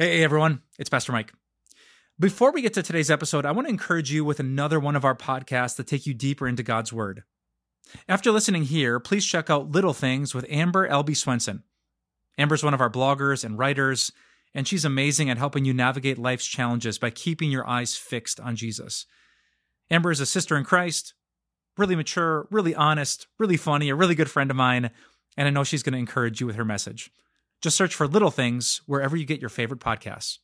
Hey, 0.00 0.24
everyone, 0.24 0.62
it's 0.78 0.88
Pastor 0.88 1.12
Mike. 1.12 1.30
Before 2.18 2.52
we 2.52 2.62
get 2.62 2.72
to 2.72 2.82
today's 2.82 3.10
episode, 3.10 3.44
I 3.44 3.50
want 3.50 3.66
to 3.66 3.70
encourage 3.70 4.10
you 4.10 4.24
with 4.24 4.40
another 4.40 4.80
one 4.80 4.96
of 4.96 5.04
our 5.04 5.14
podcasts 5.14 5.76
that 5.76 5.88
take 5.88 6.06
you 6.06 6.14
deeper 6.14 6.48
into 6.48 6.62
God's 6.62 6.90
Word. 6.90 7.22
After 8.08 8.32
listening 8.32 8.62
here, 8.62 8.98
please 8.98 9.26
check 9.26 9.50
out 9.50 9.72
Little 9.72 9.92
Things 9.92 10.34
with 10.34 10.46
Amber 10.48 10.88
Albee 10.88 11.12
Swenson. 11.12 11.64
Amber's 12.38 12.64
one 12.64 12.72
of 12.72 12.80
our 12.80 12.88
bloggers 12.88 13.44
and 13.44 13.58
writers, 13.58 14.10
and 14.54 14.66
she's 14.66 14.86
amazing 14.86 15.28
at 15.28 15.36
helping 15.36 15.66
you 15.66 15.74
navigate 15.74 16.16
life's 16.16 16.46
challenges 16.46 16.96
by 16.96 17.10
keeping 17.10 17.50
your 17.50 17.68
eyes 17.68 17.94
fixed 17.94 18.40
on 18.40 18.56
Jesus. 18.56 19.04
Amber 19.90 20.10
is 20.10 20.20
a 20.20 20.24
sister 20.24 20.56
in 20.56 20.64
Christ, 20.64 21.12
really 21.76 21.94
mature, 21.94 22.48
really 22.50 22.74
honest, 22.74 23.26
really 23.38 23.58
funny, 23.58 23.90
a 23.90 23.94
really 23.94 24.14
good 24.14 24.30
friend 24.30 24.50
of 24.50 24.56
mine, 24.56 24.92
and 25.36 25.46
I 25.46 25.50
know 25.50 25.62
she's 25.62 25.82
going 25.82 25.92
to 25.92 25.98
encourage 25.98 26.40
you 26.40 26.46
with 26.46 26.56
her 26.56 26.64
message. 26.64 27.10
Just 27.60 27.76
search 27.76 27.94
for 27.94 28.08
Little 28.08 28.30
Things 28.30 28.80
wherever 28.86 29.14
you 29.16 29.26
get 29.26 29.40
your 29.40 29.50
favorite 29.50 29.80
podcasts. 29.80 30.38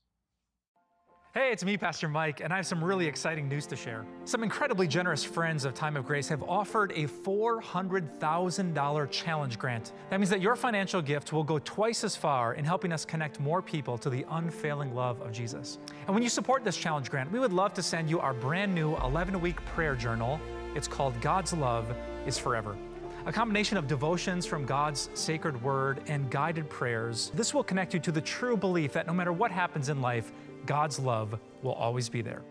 Hey, 1.32 1.52
it's 1.52 1.64
me, 1.64 1.76
Pastor 1.76 2.08
Mike, 2.08 2.40
and 2.40 2.52
I 2.52 2.56
have 2.56 2.66
some 2.66 2.82
really 2.82 3.06
exciting 3.06 3.46
news 3.46 3.66
to 3.66 3.76
share. 3.76 4.04
Some 4.24 4.42
incredibly 4.42 4.88
generous 4.88 5.22
friends 5.22 5.66
of 5.66 5.74
Time 5.74 5.94
of 5.96 6.06
Grace 6.06 6.28
have 6.28 6.42
offered 6.42 6.92
a 6.92 7.06
$400,000 7.06 9.10
challenge 9.10 9.58
grant. 9.58 9.92
That 10.08 10.18
means 10.18 10.30
that 10.30 10.40
your 10.40 10.56
financial 10.56 11.02
gift 11.02 11.34
will 11.34 11.44
go 11.44 11.58
twice 11.58 12.04
as 12.04 12.16
far 12.16 12.54
in 12.54 12.64
helping 12.64 12.90
us 12.90 13.04
connect 13.04 13.38
more 13.38 13.60
people 13.60 13.98
to 13.98 14.08
the 14.08 14.24
unfailing 14.30 14.94
love 14.94 15.20
of 15.20 15.30
Jesus. 15.30 15.76
And 16.06 16.14
when 16.14 16.22
you 16.22 16.30
support 16.30 16.64
this 16.64 16.78
challenge 16.78 17.10
grant, 17.10 17.30
we 17.30 17.38
would 17.38 17.52
love 17.52 17.74
to 17.74 17.82
send 17.82 18.08
you 18.08 18.18
our 18.18 18.32
brand 18.32 18.74
new 18.74 18.96
11 18.96 19.38
week 19.38 19.62
prayer 19.66 19.94
journal. 19.94 20.40
It's 20.74 20.88
called 20.88 21.20
God's 21.20 21.52
Love 21.52 21.94
is 22.26 22.38
Forever 22.38 22.78
a 23.26 23.32
combination 23.32 23.76
of 23.76 23.88
devotions 23.88 24.46
from 24.46 24.64
God's 24.64 25.10
sacred 25.14 25.60
word 25.60 26.00
and 26.06 26.30
guided 26.30 26.70
prayers. 26.70 27.32
This 27.34 27.52
will 27.52 27.64
connect 27.64 27.92
you 27.92 27.98
to 27.98 28.12
the 28.12 28.20
true 28.20 28.56
belief 28.56 28.92
that 28.92 29.08
no 29.08 29.12
matter 29.12 29.32
what 29.32 29.50
happens 29.50 29.88
in 29.88 30.00
life, 30.00 30.30
God's 30.64 31.00
love 31.00 31.36
will 31.60 31.72
always 31.72 32.08
be 32.08 32.22
there. 32.22 32.42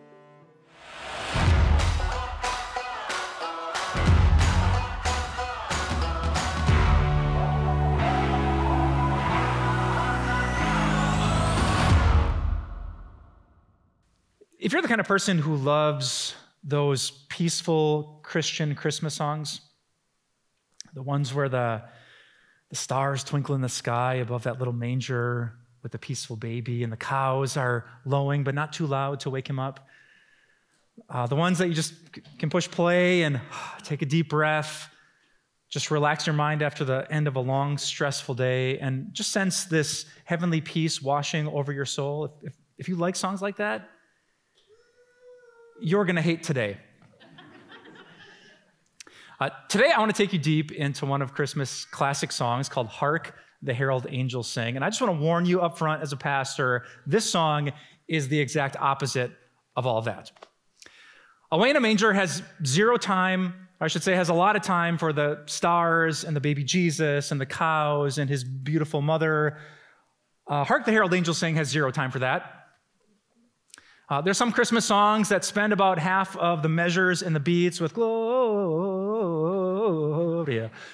If 14.59 14.73
you're 14.73 14.81
the 14.81 14.89
kind 14.89 14.99
of 14.99 15.07
person 15.07 15.37
who 15.37 15.55
loves 15.55 16.35
those 16.65 17.11
peaceful 17.29 18.19
Christian 18.23 18.75
Christmas 18.75 19.13
songs, 19.13 19.61
the 20.95 21.03
ones 21.03 21.33
where 21.33 21.49
the, 21.49 21.83
the 22.69 22.75
stars 22.75 23.23
twinkle 23.23 23.53
in 23.53 23.61
the 23.61 23.69
sky 23.69 24.15
above 24.15 24.43
that 24.43 24.57
little 24.57 24.73
manger 24.73 25.53
with 25.83 25.91
the 25.91 25.99
peaceful 25.99 26.35
baby, 26.35 26.83
and 26.83 26.91
the 26.91 26.97
cows 26.97 27.57
are 27.57 27.85
lowing, 28.05 28.43
but 28.43 28.55
not 28.55 28.73
too 28.73 28.87
loud 28.87 29.19
to 29.19 29.29
wake 29.29 29.47
him 29.47 29.59
up. 29.59 29.87
Uh, 31.09 31.27
the 31.27 31.35
ones 31.35 31.59
that 31.59 31.67
you 31.67 31.73
just 31.73 31.93
can 32.39 32.49
push 32.49 32.67
play 32.67 33.23
and 33.23 33.39
take 33.83 34.01
a 34.01 34.05
deep 34.05 34.29
breath, 34.29 34.89
just 35.69 35.91
relax 35.91 36.25
your 36.25 36.33
mind 36.33 36.63
after 36.63 36.85
the 36.85 37.05
end 37.11 37.27
of 37.27 37.35
a 37.35 37.39
long, 37.39 37.77
stressful 37.77 38.33
day, 38.33 38.79
and 38.79 39.13
just 39.13 39.31
sense 39.31 39.65
this 39.65 40.05
heavenly 40.23 40.61
peace 40.61 41.01
washing 41.01 41.47
over 41.49 41.71
your 41.71 41.85
soul. 41.85 42.25
If, 42.25 42.31
if, 42.41 42.57
if 42.77 42.89
you 42.89 42.95
like 42.95 43.15
songs 43.15 43.41
like 43.41 43.57
that, 43.57 43.89
you're 45.81 46.05
going 46.05 46.15
to 46.15 46.21
hate 46.21 46.41
today. 46.41 46.77
Uh, 49.37 49.49
today, 49.67 49.91
I 49.91 49.99
want 49.99 50.15
to 50.15 50.17
take 50.17 50.31
you 50.31 50.39
deep 50.39 50.71
into 50.71 51.05
one 51.05 51.21
of 51.21 51.33
Christmas' 51.33 51.83
classic 51.83 52.31
songs 52.31 52.69
called 52.69 52.87
Hark 52.87 53.35
the 53.61 53.73
Herald 53.73 54.07
Angels 54.09 54.47
Sing. 54.47 54.77
And 54.77 54.85
I 54.85 54.89
just 54.89 55.01
want 55.01 55.13
to 55.13 55.21
warn 55.21 55.45
you 55.45 55.61
up 55.61 55.77
front 55.77 56.01
as 56.01 56.13
a 56.13 56.17
pastor 56.17 56.85
this 57.05 57.29
song 57.29 57.73
is 58.07 58.29
the 58.29 58.39
exact 58.39 58.77
opposite 58.79 59.31
of 59.75 59.85
all 59.85 60.01
that. 60.03 60.31
Away 61.51 61.69
in 61.69 61.75
a 61.75 61.81
Manger 61.81 62.13
has 62.13 62.43
zero 62.65 62.97
time, 62.97 63.67
I 63.81 63.87
should 63.87 64.03
say, 64.03 64.15
has 64.15 64.29
a 64.29 64.33
lot 64.33 64.55
of 64.55 64.61
time 64.61 64.97
for 64.97 65.11
the 65.11 65.41
stars 65.47 66.23
and 66.23 66.35
the 66.35 66.41
baby 66.41 66.63
Jesus 66.63 67.31
and 67.31 67.41
the 67.41 67.45
cows 67.45 68.17
and 68.17 68.29
his 68.29 68.43
beautiful 68.43 69.01
mother. 69.01 69.57
Uh, 70.47 70.63
Hark 70.63 70.85
the 70.85 70.91
Herald 70.91 71.13
Angels 71.13 71.37
Sing 71.37 71.55
has 71.55 71.67
zero 71.67 71.91
time 71.91 72.11
for 72.11 72.19
that. 72.19 72.64
Uh, 74.07 74.21
there's 74.21 74.37
some 74.37 74.51
Christmas 74.51 74.85
songs 74.85 75.29
that 75.29 75.43
spend 75.43 75.73
about 75.73 75.97
half 75.97 76.37
of 76.37 76.61
the 76.61 76.69
measures 76.69 77.23
and 77.23 77.35
the 77.35 77.39
beats 77.39 77.79
with 77.81 77.91
Gloria. 77.95 78.13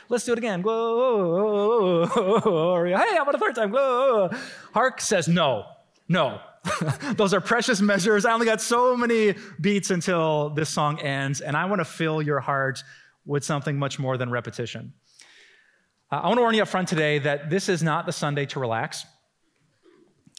Let's 0.08 0.24
do 0.24 0.32
it 0.32 0.38
again. 0.38 0.62
Gloria. 0.62 2.08
Hey, 2.98 3.16
how 3.16 3.24
about 3.24 3.36
a 3.36 3.38
third 3.38 3.56
time? 3.56 3.72
Gloria. 3.72 4.30
Hark 4.74 5.02
says 5.02 5.28
no, 5.28 5.66
no. 6.08 6.40
Those 7.16 7.34
are 7.34 7.42
precious 7.42 7.82
measures. 7.82 8.24
I 8.24 8.32
only 8.32 8.46
got 8.46 8.62
so 8.62 8.96
many 8.96 9.36
beats 9.60 9.90
until 9.90 10.52
this 10.52 10.70
song 10.70 11.02
ends, 11.02 11.42
and 11.42 11.58
I 11.58 11.66
want 11.66 11.80
to 11.80 11.86
fill 11.86 12.22
your 12.22 12.40
heart 12.40 12.82
with 13.26 13.44
something 13.44 13.78
much 13.78 14.00
more 14.00 14.16
than 14.16 14.30
repetition. 14.30 14.94
Uh, 16.12 16.22
I 16.24 16.28
want 16.28 16.38
to 16.38 16.42
warn 16.42 16.56
you 16.56 16.62
up 16.62 16.70
front 16.70 16.88
today 16.88 17.20
that 17.20 17.50
this 17.50 17.68
is 17.68 17.84
not 17.84 18.06
the 18.06 18.14
Sunday 18.14 18.46
to 18.48 18.60
relax. 18.60 19.06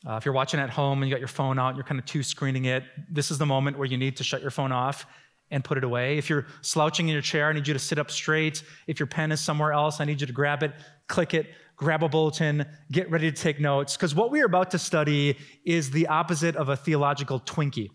Uh, 0.06 0.16
if 0.16 0.24
you're 0.24 0.34
watching 0.34 0.58
at 0.58 0.70
home 0.70 1.00
and 1.00 1.08
you 1.08 1.14
got 1.14 1.20
your 1.20 1.28
phone 1.28 1.58
out, 1.58 1.76
you're 1.76 1.84
kind 1.84 2.00
of 2.00 2.06
two 2.06 2.22
screening 2.22 2.64
it, 2.64 2.84
this 3.10 3.30
is 3.30 3.38
the 3.38 3.46
moment 3.46 3.78
where 3.78 3.86
you 3.86 3.96
need 3.96 4.16
to 4.16 4.24
shut 4.24 4.42
your 4.42 4.50
phone 4.50 4.72
off 4.72 5.06
and 5.50 5.62
put 5.62 5.78
it 5.78 5.84
away. 5.84 6.18
If 6.18 6.28
you're 6.28 6.46
slouching 6.62 7.08
in 7.08 7.12
your 7.12 7.22
chair, 7.22 7.48
I 7.48 7.52
need 7.52 7.68
you 7.68 7.74
to 7.74 7.78
sit 7.78 7.98
up 7.98 8.10
straight. 8.10 8.62
If 8.86 8.98
your 8.98 9.06
pen 9.06 9.30
is 9.30 9.40
somewhere 9.40 9.72
else, 9.72 10.00
I 10.00 10.04
need 10.04 10.20
you 10.20 10.26
to 10.26 10.32
grab 10.32 10.62
it, 10.62 10.72
click 11.08 11.34
it, 11.34 11.46
grab 11.76 12.02
a 12.02 12.08
bulletin, 12.08 12.66
get 12.90 13.10
ready 13.10 13.30
to 13.30 13.36
take 13.36 13.60
notes. 13.60 13.96
Because 13.96 14.14
what 14.14 14.30
we 14.30 14.40
are 14.40 14.46
about 14.46 14.70
to 14.72 14.78
study 14.78 15.36
is 15.64 15.90
the 15.90 16.06
opposite 16.08 16.56
of 16.56 16.68
a 16.68 16.76
theological 16.76 17.38
Twinkie. 17.40 17.90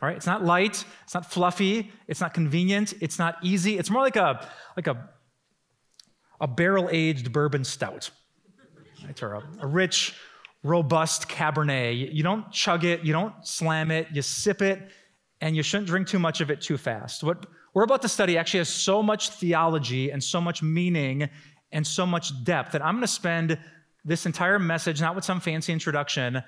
All 0.00 0.08
right, 0.08 0.16
it's 0.16 0.26
not 0.26 0.44
light, 0.44 0.84
it's 1.04 1.14
not 1.14 1.30
fluffy, 1.30 1.90
it's 2.06 2.20
not 2.20 2.32
convenient, 2.32 2.94
it's 3.00 3.18
not 3.18 3.36
easy. 3.42 3.78
It's 3.78 3.90
more 3.90 4.02
like 4.02 4.16
a 4.16 4.46
like 4.76 4.86
a 4.86 5.08
a 6.40 6.46
barrel-aged 6.46 7.32
bourbon 7.32 7.64
stout, 7.64 8.10
or 9.20 9.34
a, 9.34 9.42
a 9.60 9.66
rich 9.66 10.14
robust 10.62 11.28
Cabernet. 11.28 12.12
You 12.12 12.22
don't 12.22 12.50
chug 12.50 12.84
it, 12.84 13.04
you 13.04 13.12
don't 13.12 13.34
slam 13.46 13.90
it, 13.90 14.08
you 14.12 14.22
sip 14.22 14.62
it, 14.62 14.90
and 15.40 15.56
you 15.56 15.62
shouldn't 15.62 15.88
drink 15.88 16.08
too 16.08 16.18
much 16.18 16.40
of 16.40 16.50
it 16.50 16.60
too 16.60 16.76
fast. 16.76 17.22
What 17.22 17.46
we're 17.74 17.84
about 17.84 18.02
to 18.02 18.08
study 18.08 18.36
actually 18.36 18.58
has 18.58 18.68
so 18.68 19.02
much 19.02 19.30
theology 19.30 20.10
and 20.10 20.22
so 20.22 20.40
much 20.40 20.62
meaning 20.62 21.28
and 21.70 21.86
so 21.86 22.06
much 22.06 22.44
depth 22.44 22.72
that 22.72 22.84
I'm 22.84 22.94
going 22.94 23.02
to 23.02 23.08
spend 23.08 23.58
this 24.04 24.26
entire 24.26 24.58
message 24.58 25.00
not 25.00 25.14
with 25.14 25.24
some 25.24 25.40
fancy 25.40 25.72
introduction, 25.72 26.42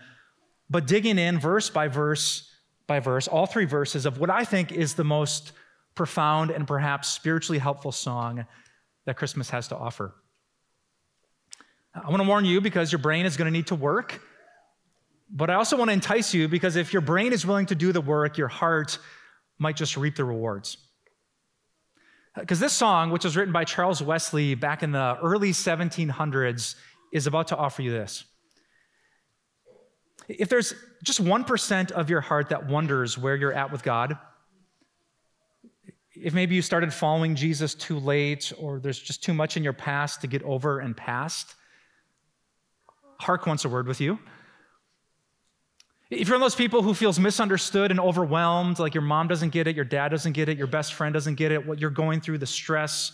but 0.68 0.86
digging 0.86 1.18
in 1.18 1.38
verse 1.38 1.70
by 1.70 1.88
verse 1.88 2.46
by 2.86 2.98
verse, 2.98 3.28
all 3.28 3.46
three 3.46 3.66
verses 3.66 4.04
of 4.04 4.18
what 4.18 4.30
I 4.30 4.42
think 4.42 4.72
is 4.72 4.94
the 4.94 5.04
most 5.04 5.52
profound 5.94 6.50
and 6.50 6.66
perhaps 6.66 7.08
spiritually 7.08 7.60
helpful 7.60 7.92
song 7.92 8.44
that 9.06 9.16
Christmas 9.16 9.48
has 9.50 9.68
to 9.68 9.76
offer. 9.76 10.12
I 11.94 12.08
want 12.08 12.22
to 12.22 12.28
warn 12.28 12.44
you 12.44 12.60
because 12.60 12.92
your 12.92 13.00
brain 13.00 13.26
is 13.26 13.36
going 13.36 13.46
to 13.46 13.56
need 13.56 13.66
to 13.68 13.74
work. 13.74 14.20
But 15.30 15.50
I 15.50 15.54
also 15.54 15.76
want 15.76 15.88
to 15.88 15.92
entice 15.92 16.34
you 16.34 16.48
because 16.48 16.76
if 16.76 16.92
your 16.92 17.02
brain 17.02 17.32
is 17.32 17.46
willing 17.46 17.66
to 17.66 17.74
do 17.74 17.92
the 17.92 18.00
work, 18.00 18.36
your 18.36 18.48
heart 18.48 18.98
might 19.58 19.76
just 19.76 19.96
reap 19.96 20.16
the 20.16 20.24
rewards. 20.24 20.76
Uh, 22.36 22.40
because 22.40 22.60
this 22.60 22.72
song, 22.72 23.10
which 23.10 23.24
was 23.24 23.36
written 23.36 23.52
by 23.52 23.64
Charles 23.64 24.02
Wesley 24.02 24.54
back 24.54 24.82
in 24.82 24.92
the 24.92 25.18
early 25.22 25.52
1700s, 25.52 26.76
is 27.12 27.26
about 27.26 27.48
to 27.48 27.56
offer 27.56 27.82
you 27.82 27.90
this. 27.90 28.24
If 30.28 30.48
there's 30.48 30.74
just 31.02 31.22
1% 31.22 31.90
of 31.90 32.08
your 32.08 32.20
heart 32.20 32.50
that 32.50 32.66
wonders 32.66 33.18
where 33.18 33.34
you're 33.34 33.52
at 33.52 33.72
with 33.72 33.82
God, 33.82 34.16
if 36.14 36.34
maybe 36.34 36.54
you 36.54 36.62
started 36.62 36.92
following 36.92 37.34
Jesus 37.34 37.74
too 37.74 37.98
late, 37.98 38.52
or 38.58 38.78
there's 38.78 38.98
just 38.98 39.24
too 39.24 39.34
much 39.34 39.56
in 39.56 39.64
your 39.64 39.72
past 39.72 40.20
to 40.20 40.26
get 40.26 40.42
over 40.42 40.80
and 40.80 40.96
past, 40.96 41.54
Hark 43.20 43.46
wants 43.46 43.64
a 43.64 43.68
word 43.68 43.86
with 43.86 44.00
you. 44.00 44.18
If 46.10 46.26
you're 46.26 46.38
one 46.38 46.42
of 46.42 46.46
those 46.46 46.56
people 46.56 46.82
who 46.82 46.94
feels 46.94 47.20
misunderstood 47.20 47.92
and 47.92 48.00
overwhelmed, 48.00 48.78
like 48.80 48.94
your 48.94 49.02
mom 49.02 49.28
doesn't 49.28 49.50
get 49.50 49.68
it, 49.68 49.76
your 49.76 49.84
dad 49.84 50.08
doesn't 50.08 50.32
get 50.32 50.48
it, 50.48 50.58
your 50.58 50.66
best 50.66 50.94
friend 50.94 51.14
doesn't 51.14 51.36
get 51.36 51.52
it, 51.52 51.64
what 51.64 51.78
you're 51.78 51.90
going 51.90 52.20
through, 52.20 52.38
the 52.38 52.46
stress 52.46 53.12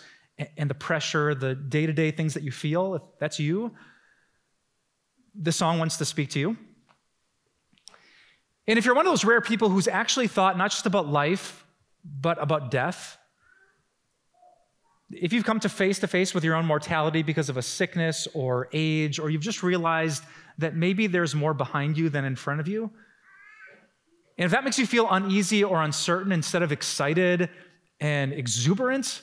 and 0.56 0.70
the 0.70 0.74
pressure, 0.74 1.34
the 1.34 1.54
day 1.54 1.84
to 1.86 1.92
day 1.92 2.10
things 2.10 2.34
that 2.34 2.42
you 2.42 2.50
feel, 2.50 2.94
if 2.94 3.02
that's 3.18 3.38
you, 3.38 3.72
this 5.34 5.56
song 5.56 5.78
wants 5.78 5.98
to 5.98 6.04
speak 6.04 6.30
to 6.30 6.38
you. 6.38 6.56
And 8.66 8.78
if 8.78 8.84
you're 8.84 8.94
one 8.94 9.06
of 9.06 9.12
those 9.12 9.24
rare 9.24 9.40
people 9.40 9.68
who's 9.68 9.88
actually 9.88 10.28
thought 10.28 10.56
not 10.56 10.70
just 10.70 10.86
about 10.86 11.06
life, 11.06 11.66
but 12.04 12.40
about 12.40 12.70
death, 12.70 13.18
if 15.10 15.32
you've 15.32 15.44
come 15.44 15.60
to 15.60 15.68
face 15.68 15.98
to 16.00 16.06
face 16.06 16.34
with 16.34 16.44
your 16.44 16.54
own 16.56 16.66
mortality 16.66 17.22
because 17.22 17.48
of 17.48 17.56
a 17.56 17.62
sickness 17.62 18.26
or 18.34 18.68
age, 18.72 19.18
or 19.18 19.30
you've 19.30 19.42
just 19.42 19.62
realized 19.62 20.24
that 20.58 20.74
maybe 20.74 21.06
there's 21.06 21.34
more 21.34 21.54
behind 21.54 21.96
you 21.96 22.08
than 22.08 22.24
in 22.24 22.36
front 22.36 22.60
of 22.60 22.68
you, 22.68 22.90
and 24.38 24.44
if 24.44 24.50
that 24.52 24.64
makes 24.64 24.78
you 24.78 24.86
feel 24.86 25.08
uneasy 25.10 25.64
or 25.64 25.82
uncertain 25.82 26.32
instead 26.32 26.62
of 26.62 26.70
excited 26.70 27.48
and 28.00 28.32
exuberant, 28.32 29.22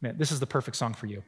man, 0.00 0.16
this 0.16 0.32
is 0.32 0.40
the 0.40 0.46
perfect 0.46 0.76
song 0.76 0.94
for 0.94 1.06
you. 1.06 1.22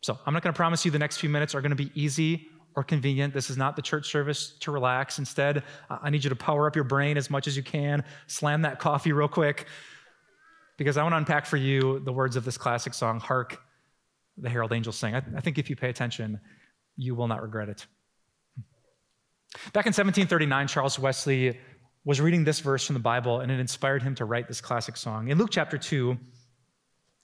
So 0.00 0.18
I'm 0.24 0.32
not 0.32 0.42
going 0.42 0.52
to 0.52 0.56
promise 0.56 0.84
you 0.84 0.90
the 0.90 0.98
next 0.98 1.18
few 1.18 1.28
minutes 1.28 1.54
are 1.54 1.60
going 1.60 1.70
to 1.70 1.76
be 1.76 1.90
easy 1.94 2.48
or 2.76 2.84
convenient. 2.84 3.34
This 3.34 3.50
is 3.50 3.56
not 3.56 3.76
the 3.76 3.82
church 3.82 4.10
service 4.10 4.56
to 4.60 4.70
relax. 4.70 5.18
Instead, 5.18 5.64
I 5.90 6.10
need 6.10 6.24
you 6.24 6.30
to 6.30 6.36
power 6.36 6.66
up 6.66 6.74
your 6.74 6.84
brain 6.84 7.16
as 7.16 7.28
much 7.28 7.46
as 7.46 7.56
you 7.56 7.62
can, 7.62 8.04
slam 8.26 8.62
that 8.62 8.78
coffee 8.78 9.12
real 9.12 9.28
quick, 9.28 9.66
because 10.76 10.96
I 10.96 11.02
want 11.02 11.12
to 11.12 11.18
unpack 11.18 11.46
for 11.46 11.56
you 11.56 12.00
the 12.00 12.12
words 12.12 12.36
of 12.36 12.44
this 12.44 12.58
classic 12.58 12.94
song, 12.94 13.20
Hark, 13.20 13.60
the 14.36 14.48
Herald 14.48 14.72
Angels 14.72 14.96
Sing. 14.96 15.14
I, 15.14 15.22
I 15.36 15.40
think 15.40 15.58
if 15.58 15.70
you 15.70 15.76
pay 15.76 15.88
attention, 15.88 16.40
you 16.96 17.14
will 17.14 17.28
not 17.28 17.42
regret 17.42 17.68
it. 17.68 17.86
Back 19.72 19.86
in 19.86 19.90
1739, 19.90 20.68
Charles 20.68 20.98
Wesley 20.98 21.58
was 22.04 22.20
reading 22.20 22.44
this 22.44 22.60
verse 22.60 22.86
from 22.86 22.94
the 22.94 23.00
Bible, 23.00 23.40
and 23.40 23.50
it 23.50 23.58
inspired 23.58 24.02
him 24.02 24.14
to 24.16 24.24
write 24.24 24.48
this 24.48 24.60
classic 24.60 24.96
song. 24.96 25.28
In 25.28 25.38
Luke 25.38 25.50
chapter 25.50 25.78
2, 25.78 26.16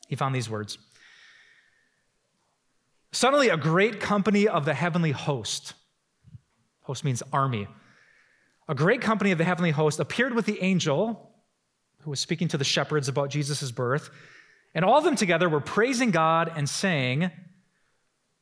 he 0.08 0.16
found 0.16 0.34
these 0.34 0.48
words. 0.48 0.78
Suddenly, 3.12 3.50
a 3.50 3.56
great 3.56 4.00
company 4.00 4.48
of 4.48 4.64
the 4.64 4.74
heavenly 4.74 5.10
host, 5.10 5.74
host 6.80 7.04
means 7.04 7.22
army, 7.32 7.68
a 8.68 8.74
great 8.74 9.02
company 9.02 9.30
of 9.30 9.38
the 9.38 9.44
heavenly 9.44 9.70
host 9.70 10.00
appeared 10.00 10.34
with 10.34 10.46
the 10.46 10.62
angel 10.62 11.31
who 12.02 12.10
was 12.10 12.20
speaking 12.20 12.48
to 12.48 12.58
the 12.58 12.64
shepherds 12.64 13.08
about 13.08 13.30
Jesus' 13.30 13.70
birth. 13.70 14.10
And 14.74 14.84
all 14.84 14.98
of 14.98 15.04
them 15.04 15.16
together 15.16 15.48
were 15.48 15.60
praising 15.60 16.10
God 16.10 16.52
and 16.54 16.68
saying, 16.68 17.30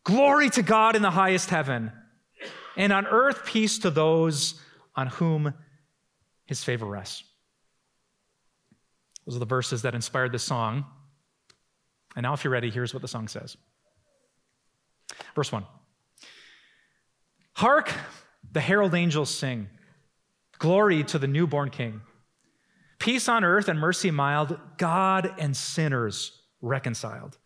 Glory 0.04 0.48
to 0.50 0.62
God 0.62 0.96
in 0.96 1.02
the 1.02 1.10
highest 1.10 1.50
heaven, 1.50 1.92
and 2.76 2.92
on 2.92 3.06
earth 3.06 3.44
peace 3.44 3.78
to 3.80 3.90
those 3.90 4.60
on 4.94 5.08
whom 5.08 5.52
his 6.46 6.64
favor 6.64 6.86
rests. 6.86 7.22
Those 9.26 9.36
are 9.36 9.40
the 9.40 9.46
verses 9.46 9.82
that 9.82 9.94
inspired 9.94 10.32
this 10.32 10.42
song. 10.42 10.86
And 12.16 12.24
now, 12.24 12.32
if 12.32 12.42
you're 12.42 12.52
ready, 12.52 12.70
here's 12.70 12.94
what 12.94 13.02
the 13.02 13.08
song 13.08 13.28
says. 13.28 13.56
Verse 15.34 15.52
1 15.52 15.64
Hark, 17.52 17.92
the 18.52 18.60
herald 18.60 18.94
angels 18.94 19.32
sing, 19.32 19.68
Glory 20.58 21.04
to 21.04 21.18
the 21.18 21.28
newborn 21.28 21.70
king. 21.70 22.00
Peace 23.00 23.30
on 23.30 23.44
earth 23.44 23.68
and 23.68 23.80
mercy 23.80 24.10
mild, 24.10 24.58
God 24.76 25.34
and 25.38 25.56
sinners 25.56 26.42
reconciled. 26.60 27.38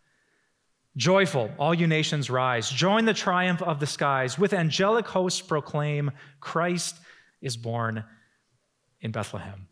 Joyful, 0.97 1.49
all 1.57 1.73
you 1.73 1.87
nations 1.87 2.29
rise. 2.29 2.69
Join 2.69 3.05
the 3.05 3.13
triumph 3.13 3.61
of 3.61 3.79
the 3.79 3.87
skies. 3.87 4.37
With 4.37 4.53
angelic 4.53 5.07
hosts 5.07 5.41
proclaim 5.41 6.11
Christ 6.41 6.97
is 7.41 7.55
born 7.55 8.03
in 8.99 9.11
Bethlehem. 9.11 9.67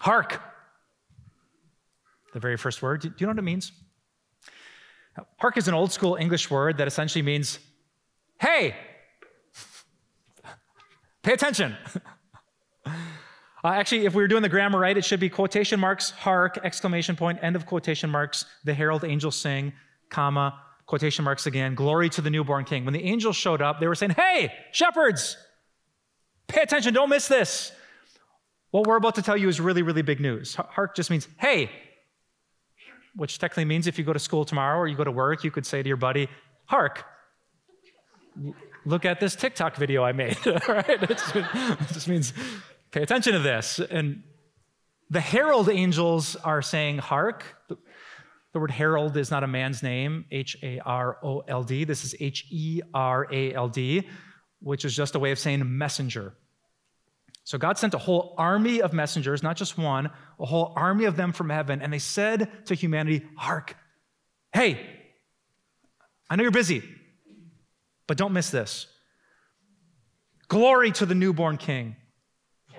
Hark! 0.00 0.40
The 2.32 2.40
very 2.40 2.56
first 2.56 2.82
word. 2.82 3.00
Do 3.00 3.12
you 3.18 3.26
know 3.26 3.32
what 3.32 3.38
it 3.38 3.42
means? 3.42 3.72
Hark 5.38 5.56
is 5.56 5.66
an 5.66 5.74
old 5.74 5.92
school 5.92 6.16
English 6.16 6.50
word 6.50 6.78
that 6.78 6.86
essentially 6.86 7.22
means, 7.22 7.58
hey, 8.40 8.76
pay 11.22 11.32
attention. 11.32 11.76
Uh, 13.64 13.68
actually, 13.68 14.04
if 14.04 14.14
we 14.14 14.22
were 14.22 14.28
doing 14.28 14.42
the 14.42 14.48
grammar 14.48 14.78
right, 14.78 14.96
it 14.96 15.04
should 15.04 15.20
be 15.20 15.30
quotation 15.30 15.80
marks, 15.80 16.10
hark, 16.10 16.58
exclamation 16.62 17.16
point, 17.16 17.38
end 17.40 17.56
of 17.56 17.64
quotation 17.64 18.10
marks, 18.10 18.44
the 18.64 18.74
herald 18.74 19.04
angels 19.04 19.34
sing, 19.34 19.72
comma, 20.10 20.60
quotation 20.84 21.24
marks 21.24 21.46
again, 21.46 21.74
glory 21.74 22.10
to 22.10 22.20
the 22.20 22.28
newborn 22.28 22.66
king. 22.66 22.84
When 22.84 22.92
the 22.92 23.02
angels 23.02 23.36
showed 23.36 23.62
up, 23.62 23.80
they 23.80 23.88
were 23.88 23.94
saying, 23.94 24.10
hey, 24.10 24.52
shepherds, 24.72 25.38
pay 26.46 26.60
attention, 26.60 26.92
don't 26.92 27.08
miss 27.08 27.26
this. 27.26 27.72
What 28.70 28.86
we're 28.86 28.96
about 28.96 29.14
to 29.14 29.22
tell 29.22 29.36
you 29.36 29.48
is 29.48 29.60
really, 29.60 29.80
really 29.80 30.02
big 30.02 30.20
news. 30.20 30.56
Hark 30.56 30.94
just 30.94 31.10
means, 31.10 31.26
hey, 31.38 31.70
which 33.16 33.38
technically 33.38 33.64
means 33.64 33.86
if 33.86 33.98
you 33.98 34.04
go 34.04 34.12
to 34.12 34.18
school 34.18 34.44
tomorrow 34.44 34.78
or 34.78 34.88
you 34.88 34.96
go 34.96 35.04
to 35.04 35.12
work, 35.12 35.42
you 35.42 35.50
could 35.50 35.64
say 35.64 35.82
to 35.82 35.88
your 35.88 35.96
buddy, 35.96 36.28
Hark, 36.66 37.04
look 38.84 39.06
at 39.06 39.20
this 39.20 39.34
TikTok 39.36 39.76
video 39.76 40.02
I 40.02 40.12
made. 40.12 40.36
right? 40.68 41.02
it 41.02 41.18
just 41.92 42.08
means 42.08 42.34
pay 42.94 43.02
attention 43.02 43.32
to 43.32 43.40
this. 43.40 43.80
And 43.80 44.22
the 45.10 45.20
herald 45.20 45.68
angels 45.68 46.36
are 46.36 46.62
saying, 46.62 46.98
Hark. 46.98 47.44
The 48.52 48.60
word 48.60 48.70
herald 48.70 49.16
is 49.16 49.32
not 49.32 49.42
a 49.42 49.48
man's 49.48 49.82
name, 49.82 50.26
H 50.30 50.56
A 50.62 50.78
R 50.78 51.18
O 51.24 51.40
L 51.40 51.64
D. 51.64 51.82
This 51.82 52.04
is 52.04 52.14
H 52.20 52.46
E 52.50 52.80
R 52.94 53.26
A 53.32 53.52
L 53.52 53.68
D, 53.68 54.08
which 54.60 54.84
is 54.84 54.94
just 54.94 55.16
a 55.16 55.18
way 55.18 55.32
of 55.32 55.40
saying 55.40 55.60
messenger. 55.76 56.34
So 57.42 57.58
God 57.58 57.78
sent 57.78 57.94
a 57.94 57.98
whole 57.98 58.36
army 58.38 58.80
of 58.80 58.92
messengers, 58.92 59.42
not 59.42 59.56
just 59.56 59.76
one, 59.76 60.08
a 60.38 60.46
whole 60.46 60.72
army 60.76 61.04
of 61.04 61.16
them 61.16 61.32
from 61.32 61.50
heaven, 61.50 61.82
and 61.82 61.92
they 61.92 61.98
said 61.98 62.48
to 62.66 62.76
humanity, 62.76 63.26
Hark, 63.36 63.76
hey, 64.52 64.78
I 66.30 66.36
know 66.36 66.44
you're 66.44 66.52
busy, 66.52 66.84
but 68.06 68.16
don't 68.16 68.32
miss 68.32 68.50
this. 68.50 68.86
Glory 70.46 70.92
to 70.92 71.06
the 71.06 71.14
newborn 71.16 71.56
king, 71.56 71.96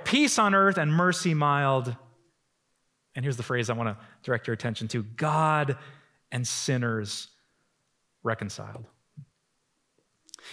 peace 0.05 0.39
on 0.39 0.55
earth 0.55 0.77
and 0.77 0.93
mercy 0.93 1.33
mild. 1.33 1.93
And 3.15 3.25
here's 3.25 3.37
the 3.37 3.43
phrase 3.43 3.69
I 3.69 3.73
want 3.73 3.89
to 3.89 3.97
direct 4.23 4.47
your 4.47 4.53
attention 4.53 4.87
to 4.89 5.03
God 5.03 5.77
and 6.31 6.47
sinners 6.47 7.27
reconciled. 8.23 8.85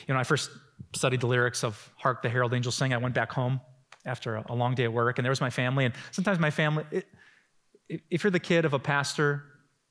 You 0.06 0.14
know, 0.14 0.20
I 0.20 0.24
first 0.24 0.50
studied 0.94 1.20
the 1.20 1.26
lyrics 1.26 1.62
of 1.64 1.92
Hark 1.96 2.22
the 2.22 2.28
Herald 2.28 2.54
Angels 2.54 2.74
Sing. 2.74 2.92
I 2.92 2.96
went 2.96 3.14
back 3.14 3.32
home 3.32 3.60
after 4.04 4.36
a 4.36 4.54
long 4.54 4.74
day 4.74 4.84
of 4.84 4.92
work, 4.92 5.18
and 5.18 5.24
there 5.24 5.30
was 5.30 5.40
my 5.40 5.50
family. 5.50 5.84
And 5.84 5.94
sometimes 6.10 6.38
my 6.38 6.50
family, 6.50 6.84
it, 6.90 7.06
if 7.88 8.24
you're 8.24 8.30
the 8.30 8.40
kid 8.40 8.64
of 8.64 8.72
a 8.72 8.78
pastor, 8.78 9.44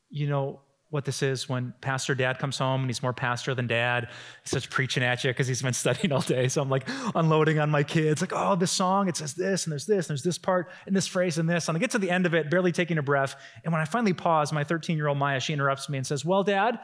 you 0.10 0.28
know 0.28 0.62
what 0.92 1.06
this 1.06 1.24
is 1.24 1.48
when 1.48 1.74
pastor 1.80 2.14
dad 2.14 2.38
comes 2.38 2.58
home 2.58 2.82
and 2.82 2.90
he's 2.90 3.02
more 3.02 3.14
pastor 3.14 3.56
than 3.56 3.66
dad. 3.66 4.10
He 4.44 4.50
starts 4.50 4.66
preaching 4.66 5.04
at 5.04 5.24
you 5.24 5.30
because 5.32 5.48
he's 5.48 5.62
been 5.62 5.74
studying 5.86 6.12
all 6.12 6.22
day. 6.22 6.50
So 6.50 6.62
I'm 6.62 6.70
like 6.70 6.88
unloading 7.16 7.60
on 7.60 7.72
my 7.72 7.82
kids, 7.82 8.20
like, 8.22 8.34
oh, 8.36 8.56
this 8.56 8.72
song, 8.72 9.08
it 9.08 9.16
says 9.16 9.34
this, 9.34 9.66
and 9.66 9.72
there's 9.72 9.86
this, 9.86 10.08
and 10.08 10.10
there's 10.10 10.24
this 10.24 10.38
part, 10.38 10.70
and 10.86 10.96
this 10.96 11.08
phrase, 11.08 11.38
and 11.38 11.50
this. 11.50 11.70
And 11.70 11.78
I 11.78 11.80
get 11.80 11.92
to 11.92 11.98
the 11.98 12.12
end 12.12 12.26
of 12.26 12.34
it, 12.34 12.52
barely 12.52 12.74
taking 12.74 12.98
a 12.98 13.02
breath. 13.02 13.38
And 13.64 13.72
when 13.72 13.82
I 13.82 13.86
finally 13.86 14.12
pause, 14.14 14.52
my 14.52 14.66
13 14.66 14.98
year 14.98 15.08
old 15.08 15.18
Maya, 15.18 15.40
she 15.40 15.54
interrupts 15.54 15.90
me 15.90 15.98
and 15.98 16.06
says, 16.06 16.26
Well, 16.26 16.44
dad, 16.44 16.78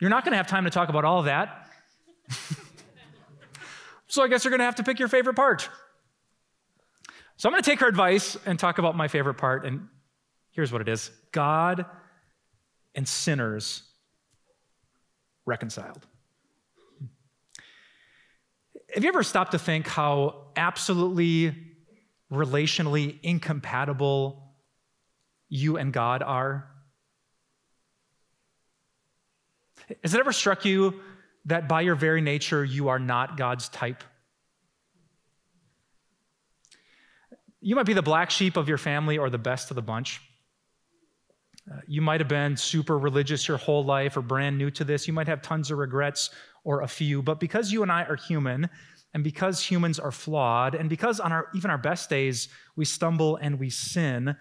you're 0.00 0.10
not 0.10 0.24
going 0.24 0.32
to 0.32 0.38
have 0.38 0.46
time 0.46 0.64
to 0.64 0.70
talk 0.70 0.88
about 0.88 1.04
all 1.04 1.22
that. 1.24 1.68
so 4.06 4.22
I 4.22 4.28
guess 4.28 4.44
you're 4.44 4.50
going 4.50 4.60
to 4.60 4.64
have 4.64 4.76
to 4.76 4.82
pick 4.82 4.98
your 4.98 5.08
favorite 5.08 5.36
part. 5.36 5.68
So 7.36 7.48
I'm 7.48 7.52
going 7.52 7.62
to 7.62 7.70
take 7.70 7.80
her 7.80 7.88
advice 7.88 8.38
and 8.46 8.58
talk 8.58 8.78
about 8.78 8.96
my 8.96 9.08
favorite 9.08 9.34
part. 9.34 9.66
And 9.66 9.88
here's 10.52 10.72
what 10.72 10.80
it 10.80 10.88
is 10.88 11.10
God 11.32 11.84
and 12.94 13.06
sinners 13.06 13.82
reconciled. 15.46 16.06
Have 18.94 19.04
you 19.04 19.08
ever 19.08 19.22
stopped 19.22 19.52
to 19.52 19.58
think 19.58 19.86
how 19.86 20.48
absolutely 20.56 21.54
relationally 22.32 23.18
incompatible 23.22 24.54
you 25.48 25.76
and 25.76 25.92
God 25.92 26.22
are? 26.22 26.68
Has 30.02 30.14
it 30.14 30.20
ever 30.20 30.32
struck 30.32 30.64
you 30.64 31.00
that 31.46 31.68
by 31.68 31.80
your 31.80 31.94
very 31.94 32.20
nature 32.20 32.64
you 32.64 32.88
are 32.88 32.98
not 32.98 33.36
God's 33.36 33.68
type? 33.68 34.04
You 37.60 37.76
might 37.76 37.86
be 37.86 37.92
the 37.92 38.02
black 38.02 38.30
sheep 38.30 38.56
of 38.56 38.68
your 38.68 38.78
family 38.78 39.18
or 39.18 39.30
the 39.30 39.38
best 39.38 39.70
of 39.70 39.74
the 39.74 39.82
bunch. 39.82 40.20
Uh, 41.68 41.80
you 41.86 42.00
might 42.00 42.20
have 42.20 42.28
been 42.28 42.56
super 42.56 42.98
religious 42.98 43.48
your 43.48 43.56
whole 43.56 43.84
life 43.84 44.16
or 44.16 44.22
brand 44.22 44.56
new 44.56 44.70
to 44.70 44.84
this. 44.84 45.06
You 45.06 45.12
might 45.12 45.26
have 45.26 45.42
tons 45.42 45.70
of 45.70 45.78
regrets 45.78 46.30
or 46.64 46.82
a 46.82 46.88
few. 46.88 47.22
But 47.22 47.40
because 47.40 47.72
you 47.72 47.82
and 47.82 47.90
I 47.90 48.04
are 48.04 48.16
human, 48.16 48.68
and 49.12 49.24
because 49.24 49.60
humans 49.60 49.98
are 49.98 50.12
flawed, 50.12 50.74
and 50.74 50.88
because 50.88 51.18
on 51.18 51.32
our 51.32 51.48
even 51.54 51.70
our 51.70 51.78
best 51.78 52.08
days 52.08 52.48
we 52.76 52.84
stumble 52.84 53.36
and 53.36 53.58
we 53.58 53.68
sin, 53.68 54.36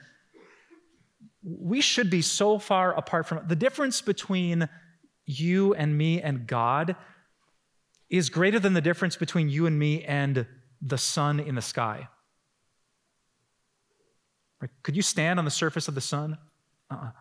we 1.43 1.81
should 1.81 2.09
be 2.09 2.21
so 2.21 2.59
far 2.59 2.93
apart 2.93 3.25
from. 3.27 3.47
The 3.47 3.55
difference 3.55 4.01
between 4.01 4.69
you 5.25 5.73
and 5.73 5.97
me 5.97 6.21
and 6.21 6.45
God 6.45 6.95
is 8.09 8.29
greater 8.29 8.59
than 8.59 8.73
the 8.73 8.81
difference 8.81 9.15
between 9.15 9.49
you 9.49 9.65
and 9.65 9.77
me 9.77 10.03
and 10.03 10.47
the 10.81 10.97
sun 10.97 11.39
in 11.39 11.55
the 11.55 11.61
sky. 11.61 12.07
Could 14.83 14.95
you 14.95 15.01
stand 15.01 15.39
on 15.39 15.45
the 15.45 15.51
surface 15.51 15.87
of 15.87 15.95
the 15.95 16.01
sun? 16.01 16.37
Uh-uh. 16.91 17.11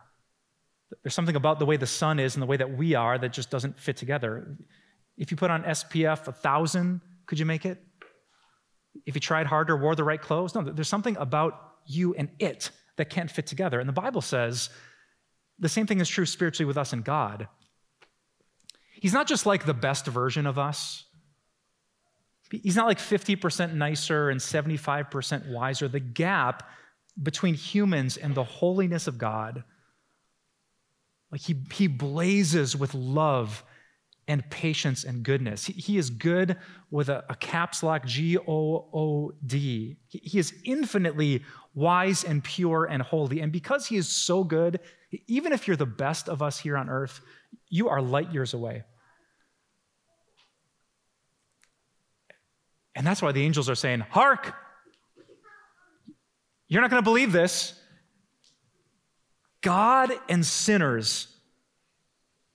There's 1.03 1.15
something 1.15 1.37
about 1.37 1.59
the 1.59 1.67
way 1.67 1.77
the 1.77 1.87
sun 1.87 2.19
is 2.19 2.35
and 2.35 2.43
the 2.43 2.47
way 2.47 2.57
that 2.57 2.77
we 2.77 2.95
are 2.95 3.19
that 3.19 3.33
just 3.33 3.51
doesn't 3.51 3.79
fit 3.79 3.97
together. 3.97 4.57
If 5.17 5.31
you 5.31 5.37
put 5.37 5.51
on 5.51 5.63
SPF 5.65 6.27
1000, 6.27 7.01
could 7.27 7.39
you 7.39 7.47
make 7.47 7.67
it? 7.67 7.83
If 9.05 9.15
you 9.15 9.21
tried 9.21 9.47
harder, 9.47 9.77
wore 9.77 9.95
the 9.95 10.05
right 10.05 10.21
clothes? 10.21 10.55
No, 10.55 10.63
there's 10.63 10.89
something 10.89 11.17
about 11.19 11.73
you 11.87 12.15
and 12.15 12.31
it 12.39 12.71
that 12.97 13.11
can't 13.11 13.31
fit 13.31 13.47
together. 13.47 13.81
And 13.81 13.89
the 13.89 13.93
Bible 13.93 14.21
says 14.21 14.71
the 15.59 15.69
same 15.69 15.87
thing 15.87 16.01
is 16.01 16.09
true 16.09 16.27
spiritually 16.27 16.67
with 16.67 16.79
us 16.79 16.93
and 16.93 17.05
God. 17.05 17.49
He's 19.01 19.13
not 19.13 19.29
just 19.29 19.47
like 19.47 19.65
the 19.65 19.75
best 19.75 20.07
version 20.07 20.47
of 20.47 20.59
us. 20.59 21.05
He's 22.51 22.77
not 22.77 22.87
like 22.87 22.99
50% 22.99 23.75
nicer 23.75 24.31
and 24.31 24.41
75% 24.41 25.51
wiser. 25.51 25.87
The 25.87 26.01
gap 26.01 26.69
between 27.23 27.55
humans 27.55 28.17
and 28.17 28.35
the 28.35 28.45
holiness 28.45 29.07
of 29.07 29.19
God. 29.19 29.65
Like 31.31 31.41
he, 31.43 31.57
he 31.73 31.87
blazes 31.87 32.77
with 32.77 32.95
love 32.95 33.65
and 34.27 34.49
patience 34.51 35.05
and 35.05 35.23
goodness. 35.23 35.67
He, 35.67 35.73
he 35.73 35.99
is 35.99 36.11
good 36.11 36.57
with 36.91 37.09
a, 37.09 37.25
a 37.29 37.35
caps 37.35 37.83
lock 37.83 38.05
G 38.05 38.39
O 38.39 38.89
O 38.93 39.33
D. 39.45 39.97
He, 40.07 40.19
he 40.19 40.39
is 40.39 40.55
infinitely 40.65 41.45
wise 41.75 42.25
and 42.25 42.43
pure 42.45 42.85
and 42.85 43.03
holy. 43.03 43.41
And 43.41 43.51
because 43.51 43.87
he 43.87 43.97
is 43.97 44.09
so 44.09 44.45
good, 44.45 44.81
even 45.27 45.53
if 45.53 45.67
you're 45.67 45.77
the 45.77 45.87
best 45.87 46.29
of 46.29 46.43
us 46.43 46.59
here 46.59 46.77
on 46.77 46.89
earth, 46.89 47.21
you 47.69 47.89
are 47.89 48.01
light 48.01 48.33
years 48.33 48.55
away. 48.55 48.85
And 52.95 53.07
that's 53.07 53.23
why 53.23 53.33
the 53.33 53.43
angels 53.43 53.71
are 53.71 53.75
saying, 53.75 54.01
Hark! 54.01 54.55
You're 56.69 56.83
not 56.83 56.91
going 56.91 57.03
to 57.03 57.11
believe 57.11 57.33
this. 57.33 57.75
God 59.61 60.13
and 60.29 60.45
sinners 60.45 61.35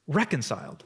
reconciled. 0.07 0.85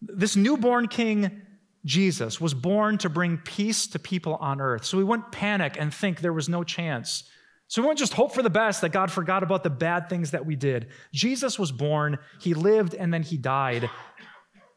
This 0.00 0.34
newborn 0.34 0.88
king, 0.88 1.42
Jesus, 1.84 2.40
was 2.40 2.54
born 2.54 2.98
to 2.98 3.08
bring 3.08 3.38
peace 3.38 3.86
to 3.88 3.98
people 3.98 4.34
on 4.36 4.60
earth. 4.60 4.84
So 4.84 4.98
we 4.98 5.04
wouldn't 5.04 5.30
panic 5.30 5.76
and 5.78 5.94
think 5.94 6.20
there 6.20 6.32
was 6.32 6.48
no 6.48 6.64
chance. 6.64 7.24
So 7.68 7.80
we 7.80 7.86
won't 7.86 7.98
just 7.98 8.12
hope 8.12 8.34
for 8.34 8.42
the 8.42 8.50
best 8.50 8.80
that 8.80 8.90
God 8.90 9.10
forgot 9.10 9.42
about 9.42 9.62
the 9.62 9.70
bad 9.70 10.08
things 10.08 10.32
that 10.32 10.44
we 10.44 10.56
did. 10.56 10.88
Jesus 11.12 11.58
was 11.58 11.72
born, 11.72 12.18
he 12.40 12.54
lived, 12.54 12.94
and 12.94 13.14
then 13.14 13.22
he 13.22 13.36
died 13.36 13.88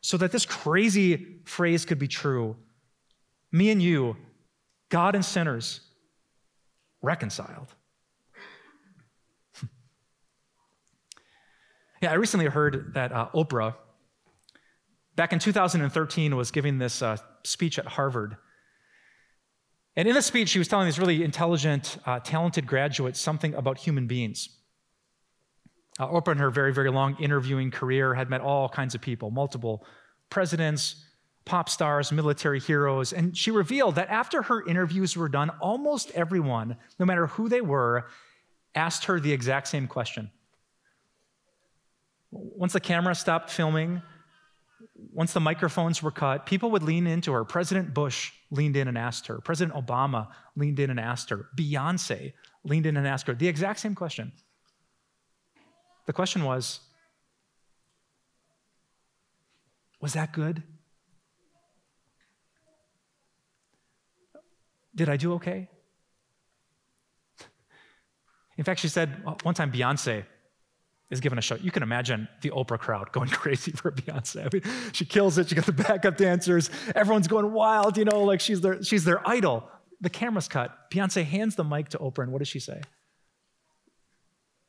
so 0.01 0.17
that 0.17 0.31
this 0.31 0.45
crazy 0.45 1.39
phrase 1.45 1.83
could 1.83 1.99
be 1.99 2.07
true. 2.07 2.55
Me 3.51 3.71
and 3.71 3.81
you, 3.81 4.15
God 4.89 5.15
and 5.15 5.25
sinners, 5.25 5.81
reconciled. 7.05 7.74
yeah, 12.01 12.12
I 12.12 12.15
recently 12.15 12.47
heard 12.47 12.93
that 12.95 13.12
uh, 13.12 13.29
Oprah 13.33 13.75
back 15.15 15.31
in 15.31 15.39
2013 15.39 16.35
was 16.35 16.51
giving 16.51 16.77
this 16.77 17.01
uh, 17.01 17.17
speech 17.43 17.79
at 17.79 17.85
Harvard. 17.85 18.35
And 19.95 20.07
in 20.07 20.15
the 20.15 20.21
speech, 20.21 20.50
she 20.50 20.59
was 20.59 20.67
telling 20.67 20.85
these 20.85 21.00
really 21.00 21.24
intelligent, 21.24 21.97
uh, 22.05 22.19
talented 22.19 22.67
graduates 22.67 23.19
something 23.19 23.53
about 23.53 23.77
human 23.77 24.07
beings. 24.07 24.50
Uh, 25.97 26.07
Oprah, 26.07 26.33
in 26.33 26.39
her 26.39 26.50
very, 26.50 26.74
very 26.74 26.91
long 26.91 27.15
interviewing 27.21 27.71
career, 27.71 28.13
had 28.13 28.29
met 28.29 28.41
all 28.41 28.67
kinds 28.67 28.93
of 28.95 29.01
people 29.01 29.31
multiple 29.31 29.85
presidents, 30.29 31.04
pop 31.45 31.69
stars, 31.69 32.11
military 32.11 32.59
heroes. 32.59 33.13
And 33.13 33.37
she 33.37 33.51
revealed 33.51 33.95
that 33.95 34.09
after 34.09 34.41
her 34.43 34.67
interviews 34.67 35.15
were 35.15 35.29
done, 35.29 35.51
almost 35.61 36.11
everyone, 36.11 36.75
no 36.99 37.05
matter 37.05 37.27
who 37.27 37.47
they 37.49 37.61
were, 37.61 38.07
asked 38.73 39.05
her 39.05 39.19
the 39.19 39.31
exact 39.31 39.67
same 39.67 39.87
question. 39.87 40.31
Once 42.31 42.73
the 42.73 42.79
camera 42.79 43.15
stopped 43.15 43.49
filming, 43.49 44.01
once 45.13 45.33
the 45.33 45.39
microphones 45.39 46.01
were 46.03 46.11
cut, 46.11 46.45
people 46.45 46.71
would 46.71 46.83
lean 46.83 47.07
into 47.07 47.31
her. 47.31 47.45
President 47.45 47.93
Bush 47.93 48.31
leaned 48.51 48.75
in 48.75 48.87
and 48.87 48.97
asked 48.97 49.27
her. 49.27 49.39
President 49.39 49.75
Obama 49.75 50.27
leaned 50.55 50.79
in 50.79 50.89
and 50.89 50.99
asked 50.99 51.29
her. 51.29 51.47
Beyonce 51.57 52.33
leaned 52.63 52.85
in 52.85 52.97
and 52.97 53.07
asked 53.07 53.27
her 53.27 53.33
the 53.33 53.47
exact 53.47 53.79
same 53.79 53.95
question. 53.95 54.31
The 56.05 56.13
question 56.13 56.43
was 56.43 56.79
Was 60.01 60.13
that 60.13 60.33
good? 60.33 60.63
Did 64.95 65.09
I 65.09 65.17
do 65.17 65.33
okay? 65.33 65.69
In 68.57 68.63
fact, 68.63 68.79
she 68.79 68.87
said 68.87 69.23
one 69.43 69.53
time 69.53 69.71
Beyonce 69.71 70.23
is 71.09 71.19
given 71.19 71.37
a 71.37 71.41
show. 71.41 71.55
You 71.55 71.71
can 71.71 71.83
imagine 71.83 72.27
the 72.41 72.51
Oprah 72.51 72.79
crowd 72.79 73.11
going 73.11 73.29
crazy 73.41 73.71
for 73.71 73.91
Beyonce. 73.91 74.45
I 74.45 74.49
mean, 74.51 74.91
she 74.93 75.05
kills 75.05 75.37
it. 75.37 75.49
She 75.49 75.55
got 75.55 75.65
the 75.65 75.73
backup 75.73 76.17
dancers. 76.17 76.69
Everyone's 76.95 77.27
going 77.27 77.51
wild, 77.51 77.97
you 77.97 78.05
know, 78.05 78.23
like 78.23 78.39
she's 78.39 78.61
their, 78.61 78.81
she's 78.81 79.03
their 79.03 79.27
idol. 79.27 79.69
The 80.01 80.09
camera's 80.09 80.47
cut. 80.47 80.89
Beyonce 80.91 81.23
hands 81.23 81.55
the 81.55 81.63
mic 81.63 81.89
to 81.89 81.97
Oprah, 81.97 82.23
and 82.23 82.31
what 82.31 82.39
does 82.39 82.47
she 82.47 82.59
say? 82.59 82.81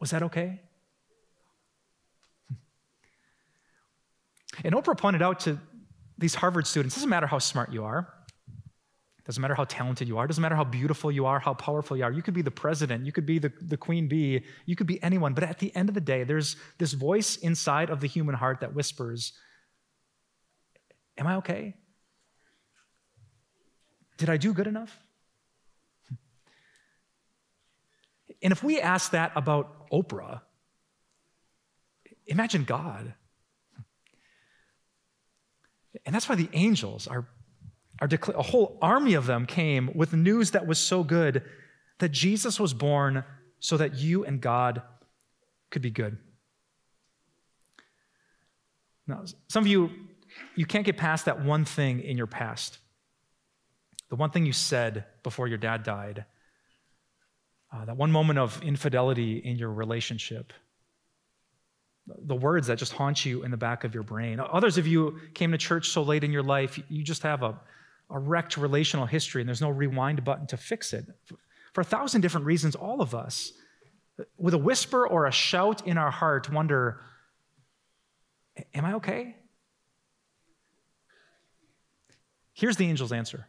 Was 0.00 0.10
that 0.10 0.22
okay? 0.24 0.60
And 4.64 4.74
Oprah 4.74 4.96
pointed 4.96 5.20
out 5.20 5.40
to 5.40 5.60
these 6.16 6.34
Harvard 6.34 6.66
students 6.66 6.94
doesn't 6.94 7.10
matter 7.10 7.26
how 7.26 7.38
smart 7.38 7.70
you 7.70 7.84
are, 7.84 8.08
doesn't 9.26 9.40
matter 9.40 9.54
how 9.54 9.64
talented 9.64 10.06
you 10.06 10.18
are, 10.18 10.26
doesn't 10.26 10.40
matter 10.40 10.54
how 10.54 10.64
beautiful 10.64 11.10
you 11.10 11.26
are, 11.26 11.40
how 11.40 11.52
powerful 11.52 11.96
you 11.96 12.04
are. 12.04 12.12
You 12.12 12.22
could 12.22 12.34
be 12.34 12.42
the 12.42 12.50
president, 12.50 13.04
you 13.04 13.12
could 13.12 13.26
be 13.26 13.38
the, 13.40 13.52
the 13.60 13.76
queen 13.76 14.06
bee, 14.06 14.44
you 14.66 14.76
could 14.76 14.86
be 14.86 15.02
anyone. 15.02 15.34
But 15.34 15.44
at 15.44 15.58
the 15.58 15.74
end 15.74 15.88
of 15.88 15.94
the 15.96 16.00
day, 16.00 16.22
there's 16.22 16.54
this 16.78 16.92
voice 16.92 17.36
inside 17.36 17.90
of 17.90 18.00
the 18.00 18.06
human 18.06 18.36
heart 18.36 18.60
that 18.60 18.74
whispers, 18.74 19.32
Am 21.18 21.26
I 21.26 21.36
okay? 21.36 21.74
Did 24.18 24.30
I 24.30 24.36
do 24.36 24.52
good 24.52 24.66
enough? 24.66 25.00
And 28.42 28.52
if 28.52 28.62
we 28.62 28.80
ask 28.80 29.12
that 29.12 29.32
about 29.34 29.90
Oprah, 29.90 30.42
imagine 32.26 32.64
God. 32.64 33.14
And 36.04 36.14
that's 36.14 36.28
why 36.28 36.34
the 36.34 36.50
angels 36.52 37.06
are 37.06 37.26
a 38.00 38.42
whole 38.42 38.78
army 38.82 39.14
of 39.14 39.26
them 39.26 39.46
came 39.46 39.90
with 39.94 40.12
news 40.12 40.50
that 40.52 40.66
was 40.66 40.78
so 40.78 41.02
good 41.02 41.42
that 41.98 42.10
Jesus 42.10 42.60
was 42.60 42.74
born 42.74 43.24
so 43.58 43.76
that 43.76 43.94
you 43.94 44.24
and 44.24 44.40
God 44.40 44.82
could 45.70 45.82
be 45.82 45.90
good. 45.90 46.18
Now, 49.06 49.24
some 49.48 49.62
of 49.62 49.68
you, 49.68 49.90
you 50.56 50.66
can't 50.66 50.84
get 50.84 50.96
past 50.96 51.24
that 51.26 51.44
one 51.44 51.64
thing 51.64 52.00
in 52.00 52.16
your 52.16 52.26
past. 52.26 52.78
The 54.10 54.16
one 54.16 54.30
thing 54.30 54.46
you 54.46 54.52
said 54.52 55.04
before 55.22 55.48
your 55.48 55.58
dad 55.58 55.82
died. 55.82 56.24
Uh, 57.72 57.84
that 57.84 57.96
one 57.96 58.12
moment 58.12 58.38
of 58.38 58.62
infidelity 58.62 59.38
in 59.38 59.56
your 59.56 59.72
relationship. 59.72 60.52
The 62.06 62.36
words 62.36 62.68
that 62.68 62.78
just 62.78 62.92
haunt 62.92 63.24
you 63.24 63.42
in 63.42 63.50
the 63.50 63.56
back 63.56 63.84
of 63.84 63.94
your 63.94 64.04
brain. 64.04 64.38
Others 64.40 64.78
of 64.78 64.86
you 64.86 65.18
came 65.34 65.52
to 65.52 65.58
church 65.58 65.88
so 65.88 66.02
late 66.02 66.22
in 66.22 66.32
your 66.32 66.42
life, 66.42 66.78
you 66.88 67.02
just 67.02 67.22
have 67.22 67.42
a, 67.42 67.58
a 68.10 68.18
wrecked 68.18 68.56
relational 68.56 69.06
history 69.06 69.42
and 69.42 69.48
there's 69.48 69.60
no 69.60 69.70
rewind 69.70 70.24
button 70.24 70.46
to 70.48 70.56
fix 70.56 70.92
it. 70.92 71.06
For 71.72 71.80
a 71.80 71.84
thousand 71.84 72.20
different 72.20 72.46
reasons, 72.46 72.74
all 72.74 73.00
of 73.00 73.14
us, 73.14 73.52
with 74.38 74.54
a 74.54 74.58
whisper 74.58 75.06
or 75.06 75.26
a 75.26 75.32
shout 75.32 75.86
in 75.86 75.98
our 75.98 76.10
heart, 76.10 76.50
wonder 76.50 77.00
Am 78.74 78.86
I 78.86 78.94
okay? 78.94 79.36
Here's 82.54 82.78
the 82.78 82.86
angel's 82.86 83.12
answer. 83.12 83.46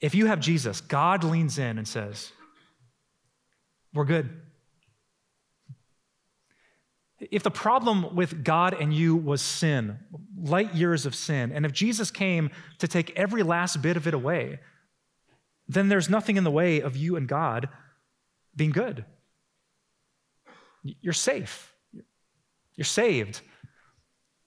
If 0.00 0.14
you 0.14 0.26
have 0.26 0.38
Jesus, 0.38 0.82
God 0.82 1.24
leans 1.24 1.58
in 1.58 1.78
and 1.78 1.88
says, 1.88 2.30
We're 3.94 4.04
good. 4.04 4.28
If 7.20 7.42
the 7.42 7.50
problem 7.50 8.14
with 8.14 8.44
God 8.44 8.74
and 8.78 8.94
you 8.94 9.16
was 9.16 9.42
sin, 9.42 9.98
light 10.40 10.74
years 10.74 11.04
of 11.04 11.14
sin, 11.14 11.50
and 11.52 11.66
if 11.66 11.72
Jesus 11.72 12.10
came 12.10 12.50
to 12.78 12.86
take 12.86 13.10
every 13.16 13.42
last 13.42 13.82
bit 13.82 13.96
of 13.96 14.06
it 14.06 14.14
away, 14.14 14.60
then 15.66 15.88
there's 15.88 16.08
nothing 16.08 16.36
in 16.36 16.44
the 16.44 16.50
way 16.50 16.80
of 16.80 16.96
you 16.96 17.16
and 17.16 17.28
God 17.28 17.68
being 18.54 18.70
good. 18.70 19.04
You're 20.82 21.12
safe. 21.12 21.74
You're 22.76 22.84
saved. 22.84 23.40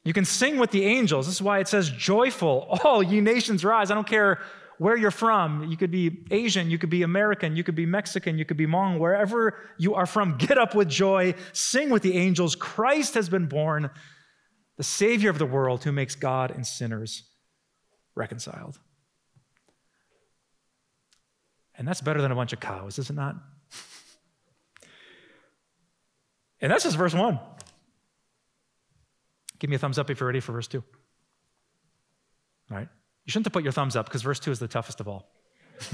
You 0.03 0.13
can 0.13 0.25
sing 0.25 0.57
with 0.57 0.71
the 0.71 0.85
angels. 0.85 1.27
This 1.27 1.35
is 1.35 1.41
why 1.41 1.59
it 1.59 1.67
says, 1.67 1.89
Joyful, 1.89 2.79
all 2.83 3.03
ye 3.03 3.21
nations 3.21 3.63
rise. 3.63 3.91
I 3.91 3.95
don't 3.95 4.07
care 4.07 4.39
where 4.81 4.97
you're 4.97 5.11
from. 5.11 5.65
You 5.69 5.77
could 5.77 5.91
be 5.91 6.25
Asian, 6.31 6.71
you 6.71 6.79
could 6.79 6.89
be 6.89 7.03
American, 7.03 7.55
you 7.55 7.63
could 7.63 7.75
be 7.75 7.85
Mexican, 7.85 8.39
you 8.39 8.45
could 8.45 8.57
be 8.57 8.65
Hmong, 8.65 8.97
wherever 8.97 9.59
you 9.77 9.93
are 9.93 10.07
from, 10.07 10.39
get 10.39 10.57
up 10.57 10.73
with 10.73 10.89
joy, 10.89 11.35
sing 11.53 11.91
with 11.91 12.01
the 12.01 12.17
angels. 12.17 12.55
Christ 12.55 13.13
has 13.13 13.29
been 13.29 13.45
born, 13.45 13.91
the 14.77 14.83
Savior 14.83 15.29
of 15.29 15.37
the 15.37 15.45
world 15.45 15.83
who 15.83 15.91
makes 15.91 16.15
God 16.15 16.49
and 16.49 16.65
sinners 16.65 17.25
reconciled. 18.15 18.79
And 21.75 21.87
that's 21.87 22.01
better 22.01 22.19
than 22.19 22.31
a 22.31 22.35
bunch 22.35 22.51
of 22.51 22.59
cows, 22.59 22.97
is 22.97 23.11
it 23.11 23.15
not? 23.15 23.35
and 26.59 26.71
that's 26.71 26.85
just 26.85 26.97
verse 26.97 27.13
one. 27.13 27.39
Give 29.59 29.69
me 29.69 29.75
a 29.75 29.79
thumbs 29.79 29.99
up 29.99 30.09
if 30.09 30.19
you're 30.19 30.27
ready 30.27 30.39
for 30.39 30.53
verse 30.53 30.67
two. 30.67 30.83
All 32.71 32.77
right. 32.77 32.87
You 33.25 33.31
shouldn't 33.31 33.47
have 33.47 33.53
put 33.53 33.63
your 33.63 33.71
thumbs 33.71 33.95
up 33.95 34.05
because 34.05 34.23
verse 34.23 34.39
2 34.39 34.51
is 34.51 34.59
the 34.59 34.67
toughest 34.67 34.99
of 34.99 35.07
all. 35.07 35.31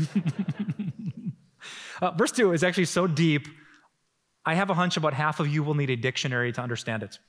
uh, 2.01 2.12
verse 2.12 2.31
2 2.31 2.53
is 2.53 2.63
actually 2.63 2.86
so 2.86 3.07
deep, 3.07 3.48
I 4.46 4.53
have 4.53 4.69
a 4.69 4.74
hunch 4.74 4.96
about 4.96 5.13
half 5.13 5.39
of 5.39 5.48
you 5.48 5.62
will 5.62 5.74
need 5.74 5.89
a 5.89 5.98
dictionary 5.98 6.53
to 6.53 6.62
understand 6.62 7.03
it. 7.03 7.19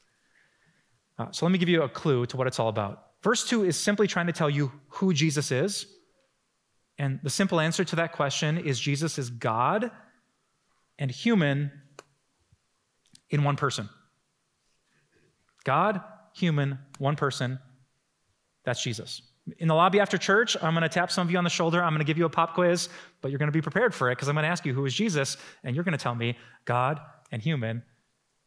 Uh, 1.18 1.26
so 1.32 1.44
let 1.44 1.52
me 1.52 1.58
give 1.58 1.68
you 1.68 1.82
a 1.82 1.88
clue 1.88 2.26
to 2.26 2.36
what 2.36 2.46
it's 2.46 2.60
all 2.60 2.68
about. 2.68 3.06
Verse 3.22 3.46
2 3.48 3.64
is 3.64 3.76
simply 3.76 4.06
trying 4.06 4.28
to 4.28 4.32
tell 4.32 4.48
you 4.48 4.70
who 4.88 5.12
Jesus 5.12 5.50
is. 5.50 5.86
And 6.96 7.18
the 7.22 7.30
simple 7.30 7.58
answer 7.58 7.84
to 7.84 7.96
that 7.96 8.12
question 8.12 8.58
is 8.58 8.78
Jesus 8.78 9.18
is 9.18 9.30
God 9.30 9.90
and 10.98 11.10
human 11.10 11.72
in 13.30 13.42
one 13.42 13.56
person. 13.56 13.88
God, 15.64 16.00
human, 16.34 16.78
one 16.98 17.16
person. 17.16 17.58
That's 18.64 18.82
Jesus. 18.82 19.22
In 19.58 19.68
the 19.68 19.74
lobby 19.74 20.00
after 20.00 20.18
church, 20.18 20.56
I'm 20.62 20.74
going 20.74 20.82
to 20.82 20.88
tap 20.88 21.10
some 21.10 21.26
of 21.26 21.30
you 21.30 21.38
on 21.38 21.44
the 21.44 21.50
shoulder. 21.50 21.82
I'm 21.82 21.92
going 21.92 22.00
to 22.00 22.04
give 22.04 22.18
you 22.18 22.26
a 22.26 22.30
pop 22.30 22.54
quiz, 22.54 22.88
but 23.22 23.30
you're 23.30 23.38
going 23.38 23.48
to 23.48 23.52
be 23.52 23.62
prepared 23.62 23.94
for 23.94 24.10
it 24.10 24.16
because 24.16 24.28
I'm 24.28 24.34
going 24.34 24.44
to 24.44 24.50
ask 24.50 24.66
you 24.66 24.74
who 24.74 24.84
is 24.84 24.94
Jesus, 24.94 25.36
and 25.64 25.74
you're 25.74 25.84
going 25.84 25.96
to 25.96 26.02
tell 26.02 26.14
me 26.14 26.36
God 26.64 27.00
and 27.32 27.40
human 27.40 27.82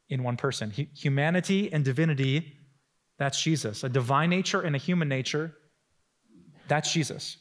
in 0.10 0.24
one 0.24 0.38
person. 0.38 0.72
Humanity 0.72 1.72
and 1.72 1.84
divinity, 1.84 2.58
that's 3.17 3.41
Jesus. 3.41 3.84
A 3.84 3.89
divine 3.89 4.29
nature 4.29 4.62
and 4.62 4.75
a 4.75 4.79
human 4.79 5.08
nature, 5.08 5.55
that's 6.67 6.91
Jesus. 6.91 7.38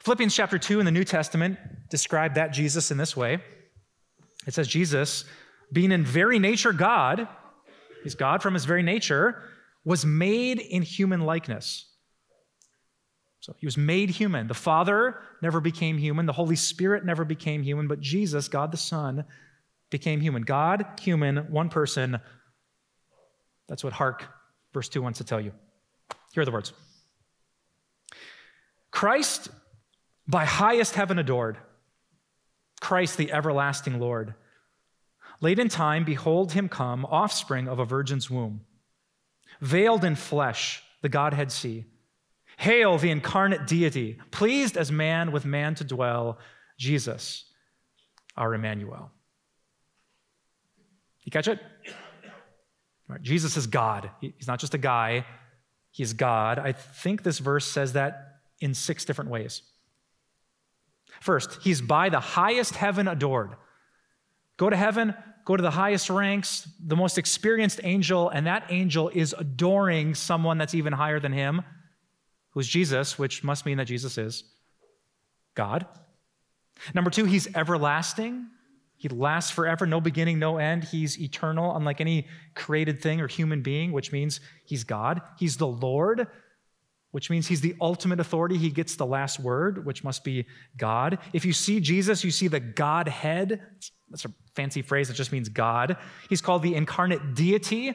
Philippians 0.00 0.34
chapter 0.34 0.58
2 0.58 0.80
in 0.80 0.86
the 0.86 0.92
New 0.92 1.04
Testament 1.04 1.58
describe 1.90 2.34
that 2.34 2.52
Jesus 2.52 2.90
in 2.90 2.98
this 2.98 3.16
way. 3.16 3.38
It 4.46 4.54
says, 4.54 4.66
Jesus, 4.66 5.24
being 5.72 5.92
in 5.92 6.04
very 6.04 6.38
nature 6.38 6.72
God, 6.72 7.28
he's 8.02 8.14
God 8.14 8.42
from 8.42 8.54
his 8.54 8.64
very 8.64 8.82
nature, 8.82 9.42
was 9.84 10.04
made 10.04 10.58
in 10.58 10.82
human 10.82 11.20
likeness. 11.20 11.86
So 13.40 13.54
he 13.58 13.66
was 13.66 13.76
made 13.76 14.10
human. 14.10 14.46
The 14.46 14.54
Father 14.54 15.20
never 15.40 15.60
became 15.60 15.96
human. 15.96 16.26
The 16.26 16.32
Holy 16.32 16.56
Spirit 16.56 17.04
never 17.04 17.24
became 17.24 17.62
human, 17.62 17.88
but 17.88 18.00
Jesus, 18.00 18.48
God 18.48 18.72
the 18.72 18.76
Son, 18.76 19.24
became 19.90 20.20
human. 20.20 20.42
God, 20.42 20.84
human, 21.00 21.36
one 21.50 21.68
person. 21.68 22.18
That's 23.68 23.84
what 23.84 23.92
Hark, 23.92 24.24
verse 24.74 24.88
2 24.88 25.00
wants 25.00 25.18
to 25.18 25.24
tell 25.24 25.40
you. 25.40 25.52
Here 26.32 26.42
are 26.42 26.44
the 26.44 26.52
words 26.52 26.72
Christ, 28.90 29.48
by 30.26 30.44
highest 30.44 30.94
heaven 30.94 31.18
adored, 31.18 31.56
Christ, 32.80 33.16
the 33.16 33.32
everlasting 33.32 33.98
Lord. 33.98 34.34
Late 35.40 35.58
in 35.58 35.68
time, 35.68 36.04
behold 36.04 36.52
him 36.52 36.68
come, 36.68 37.04
offspring 37.06 37.68
of 37.68 37.78
a 37.78 37.84
virgin's 37.84 38.28
womb, 38.28 38.62
veiled 39.60 40.04
in 40.04 40.16
flesh, 40.16 40.82
the 41.02 41.08
Godhead 41.08 41.52
see. 41.52 41.84
Hail 42.58 42.98
the 42.98 43.10
incarnate 43.10 43.66
deity, 43.66 44.18
pleased 44.30 44.76
as 44.76 44.90
man 44.90 45.30
with 45.30 45.44
man 45.44 45.74
to 45.76 45.84
dwell, 45.84 46.38
Jesus, 46.76 47.44
our 48.36 48.52
Emmanuel. 48.54 49.12
You 51.22 51.30
catch 51.30 51.46
it? 51.46 51.60
Jesus 53.22 53.56
is 53.56 53.66
God. 53.66 54.10
He's 54.20 54.46
not 54.46 54.58
just 54.58 54.74
a 54.74 54.78
guy, 54.78 55.24
he's 55.90 56.12
God. 56.12 56.58
I 56.58 56.72
think 56.72 57.22
this 57.22 57.38
verse 57.38 57.66
says 57.66 57.94
that 57.94 58.40
in 58.60 58.74
six 58.74 59.04
different 59.04 59.30
ways. 59.30 59.62
First, 61.20 61.58
he's 61.62 61.80
by 61.80 62.08
the 62.08 62.20
highest 62.20 62.74
heaven 62.76 63.08
adored. 63.08 63.56
Go 64.56 64.68
to 64.68 64.76
heaven, 64.76 65.14
go 65.48 65.56
to 65.56 65.62
the 65.62 65.70
highest 65.70 66.10
ranks, 66.10 66.68
the 66.78 66.94
most 66.94 67.16
experienced 67.16 67.80
angel, 67.82 68.28
and 68.28 68.46
that 68.46 68.66
angel 68.68 69.08
is 69.08 69.34
adoring 69.38 70.14
someone 70.14 70.58
that's 70.58 70.74
even 70.74 70.92
higher 70.92 71.18
than 71.18 71.32
him, 71.32 71.62
who's 72.50 72.68
Jesus, 72.68 73.18
which 73.18 73.42
must 73.42 73.64
mean 73.64 73.78
that 73.78 73.86
Jesus 73.86 74.18
is 74.18 74.44
God. 75.54 75.86
Number 76.92 77.08
two, 77.10 77.24
he's 77.24 77.48
everlasting. 77.56 78.46
He 78.98 79.08
lasts 79.08 79.50
forever, 79.50 79.86
no 79.86 80.02
beginning, 80.02 80.38
no 80.38 80.58
end. 80.58 80.84
He's 80.84 81.18
eternal, 81.18 81.74
unlike 81.74 82.02
any 82.02 82.26
created 82.54 83.00
thing 83.00 83.22
or 83.22 83.26
human 83.26 83.62
being, 83.62 83.90
which 83.92 84.12
means 84.12 84.40
he's 84.66 84.84
God. 84.84 85.22
He's 85.38 85.56
the 85.56 85.66
Lord, 85.66 86.26
which 87.10 87.30
means 87.30 87.46
he's 87.46 87.60
the 87.60 87.74
ultimate 87.80 88.20
authority. 88.20 88.58
He 88.58 88.70
gets 88.70 88.96
the 88.96 89.06
last 89.06 89.40
word, 89.40 89.86
which 89.86 90.04
must 90.04 90.24
be 90.24 90.46
God. 90.76 91.18
If 91.32 91.44
you 91.44 91.52
see 91.52 91.80
Jesus, 91.80 92.24
you 92.24 92.30
see 92.30 92.48
the 92.48 92.60
Godhead. 92.60 93.62
That's 94.10 94.24
a 94.24 94.32
fancy 94.54 94.82
phrase 94.82 95.08
that 95.08 95.14
just 95.14 95.32
means 95.32 95.48
God. 95.48 95.96
He's 96.28 96.40
called 96.40 96.62
the 96.62 96.74
incarnate 96.74 97.34
deity. 97.34 97.94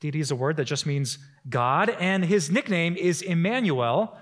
Deity 0.00 0.20
is 0.20 0.30
a 0.30 0.36
word 0.36 0.56
that 0.58 0.64
just 0.64 0.86
means 0.86 1.18
God, 1.48 1.88
and 1.88 2.24
his 2.24 2.50
nickname 2.50 2.96
is 2.96 3.22
Emmanuel. 3.22 4.18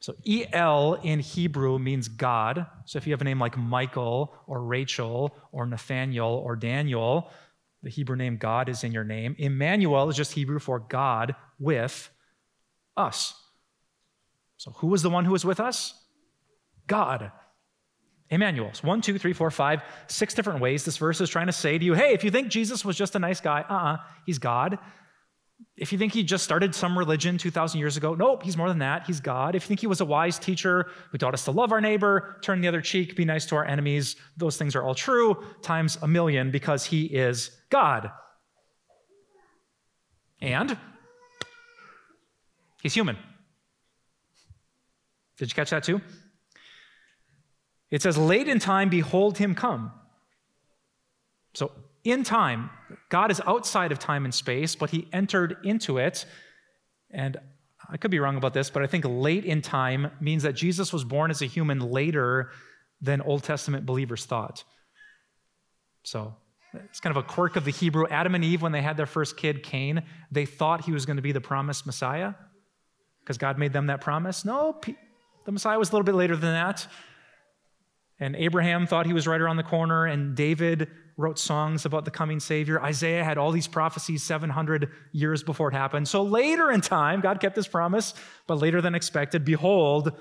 So 0.00 0.14
El 0.52 0.94
in 0.94 1.20
Hebrew 1.20 1.78
means 1.78 2.08
God. 2.08 2.66
So 2.84 2.96
if 2.96 3.06
you 3.06 3.12
have 3.12 3.20
a 3.20 3.24
name 3.24 3.40
like 3.40 3.56
Michael 3.56 4.34
or 4.46 4.62
Rachel 4.62 5.36
or 5.52 5.66
Nathaniel 5.66 6.30
or 6.44 6.54
Daniel, 6.56 7.30
the 7.82 7.90
Hebrew 7.90 8.16
name 8.16 8.36
God 8.36 8.68
is 8.68 8.84
in 8.84 8.92
your 8.92 9.04
name. 9.04 9.34
Emmanuel 9.38 10.08
is 10.08 10.16
just 10.16 10.32
Hebrew 10.32 10.58
for 10.58 10.78
God 10.78 11.34
with 11.58 12.10
us. 12.98 13.34
So, 14.56 14.72
who 14.72 14.88
was 14.88 15.02
the 15.02 15.10
one 15.10 15.24
who 15.24 15.32
was 15.32 15.44
with 15.44 15.60
us? 15.60 15.94
God. 16.86 17.30
Emmanuel. 18.30 18.70
So 18.74 18.86
one, 18.86 19.00
two, 19.00 19.18
three, 19.18 19.32
four, 19.32 19.50
five, 19.50 19.82
six 20.06 20.34
different 20.34 20.60
ways 20.60 20.84
this 20.84 20.98
verse 20.98 21.20
is 21.20 21.30
trying 21.30 21.46
to 21.46 21.52
say 21.52 21.78
to 21.78 21.84
you 21.84 21.94
hey, 21.94 22.12
if 22.12 22.24
you 22.24 22.30
think 22.30 22.48
Jesus 22.48 22.84
was 22.84 22.96
just 22.96 23.14
a 23.14 23.18
nice 23.18 23.40
guy, 23.40 23.64
uh 23.68 23.72
uh-uh, 23.72 23.92
uh, 23.94 23.96
he's 24.26 24.38
God. 24.38 24.78
If 25.76 25.92
you 25.92 25.98
think 25.98 26.12
he 26.12 26.22
just 26.22 26.44
started 26.44 26.74
some 26.74 26.96
religion 26.96 27.36
2,000 27.36 27.80
years 27.80 27.96
ago, 27.96 28.14
nope, 28.14 28.42
he's 28.42 28.56
more 28.56 28.68
than 28.68 28.78
that. 28.78 29.06
He's 29.06 29.20
God. 29.20 29.54
If 29.56 29.64
you 29.64 29.68
think 29.68 29.80
he 29.80 29.88
was 29.88 30.00
a 30.00 30.04
wise 30.04 30.38
teacher 30.38 30.86
who 31.10 31.18
taught 31.18 31.34
us 31.34 31.44
to 31.44 31.50
love 31.50 31.72
our 31.72 31.80
neighbor, 31.80 32.36
turn 32.42 32.60
the 32.60 32.68
other 32.68 32.80
cheek, 32.80 33.16
be 33.16 33.24
nice 33.24 33.46
to 33.46 33.56
our 33.56 33.64
enemies, 33.64 34.16
those 34.36 34.56
things 34.56 34.76
are 34.76 34.84
all 34.84 34.94
true, 34.94 35.42
times 35.62 35.98
a 36.02 36.06
million, 36.06 36.52
because 36.52 36.84
he 36.84 37.06
is 37.06 37.50
God. 37.70 38.10
And 40.40 40.76
He's 42.82 42.94
human. 42.94 43.16
Did 45.38 45.50
you 45.50 45.54
catch 45.54 45.70
that 45.70 45.84
too? 45.84 46.00
It 47.90 48.02
says, 48.02 48.18
Late 48.18 48.48
in 48.48 48.58
time, 48.58 48.88
behold 48.88 49.38
him 49.38 49.54
come. 49.54 49.92
So, 51.54 51.72
in 52.04 52.22
time, 52.22 52.70
God 53.08 53.30
is 53.30 53.40
outside 53.46 53.92
of 53.92 53.98
time 53.98 54.24
and 54.24 54.34
space, 54.34 54.74
but 54.74 54.90
he 54.90 55.08
entered 55.12 55.56
into 55.64 55.98
it. 55.98 56.24
And 57.10 57.36
I 57.90 57.96
could 57.96 58.10
be 58.10 58.18
wrong 58.18 58.36
about 58.36 58.54
this, 58.54 58.70
but 58.70 58.82
I 58.82 58.86
think 58.86 59.04
late 59.06 59.44
in 59.44 59.62
time 59.62 60.10
means 60.20 60.42
that 60.42 60.52
Jesus 60.52 60.92
was 60.92 61.04
born 61.04 61.30
as 61.30 61.42
a 61.42 61.46
human 61.46 61.80
later 61.80 62.50
than 63.00 63.20
Old 63.22 63.42
Testament 63.42 63.86
believers 63.86 64.24
thought. 64.24 64.64
So, 66.02 66.34
it's 66.74 67.00
kind 67.00 67.16
of 67.16 67.22
a 67.22 67.26
quirk 67.26 67.56
of 67.56 67.64
the 67.64 67.70
Hebrew. 67.70 68.06
Adam 68.08 68.34
and 68.34 68.44
Eve, 68.44 68.60
when 68.60 68.72
they 68.72 68.82
had 68.82 68.96
their 68.96 69.06
first 69.06 69.36
kid, 69.36 69.62
Cain, 69.62 70.02
they 70.30 70.44
thought 70.44 70.84
he 70.84 70.92
was 70.92 71.06
going 71.06 71.16
to 71.16 71.22
be 71.22 71.32
the 71.32 71.40
promised 71.40 71.86
Messiah 71.86 72.34
because 73.28 73.36
God 73.36 73.58
made 73.58 73.74
them 73.74 73.88
that 73.88 74.00
promise? 74.00 74.46
No, 74.46 74.80
the 75.44 75.52
Messiah 75.52 75.78
was 75.78 75.90
a 75.90 75.92
little 75.92 76.04
bit 76.04 76.14
later 76.14 76.34
than 76.34 76.54
that. 76.54 76.86
And 78.18 78.34
Abraham 78.34 78.86
thought 78.86 79.04
he 79.04 79.12
was 79.12 79.26
right 79.26 79.38
around 79.38 79.58
the 79.58 79.62
corner, 79.62 80.06
and 80.06 80.34
David 80.34 80.88
wrote 81.18 81.38
songs 81.38 81.84
about 81.84 82.06
the 82.06 82.10
coming 82.10 82.40
Savior. 82.40 82.82
Isaiah 82.82 83.22
had 83.22 83.36
all 83.36 83.52
these 83.52 83.68
prophecies 83.68 84.22
700 84.22 84.90
years 85.12 85.42
before 85.42 85.68
it 85.68 85.74
happened. 85.74 86.08
So 86.08 86.22
later 86.22 86.70
in 86.70 86.80
time, 86.80 87.20
God 87.20 87.38
kept 87.38 87.54
his 87.54 87.68
promise, 87.68 88.14
but 88.46 88.56
later 88.56 88.80
than 88.80 88.94
expected, 88.94 89.44
behold, 89.44 90.18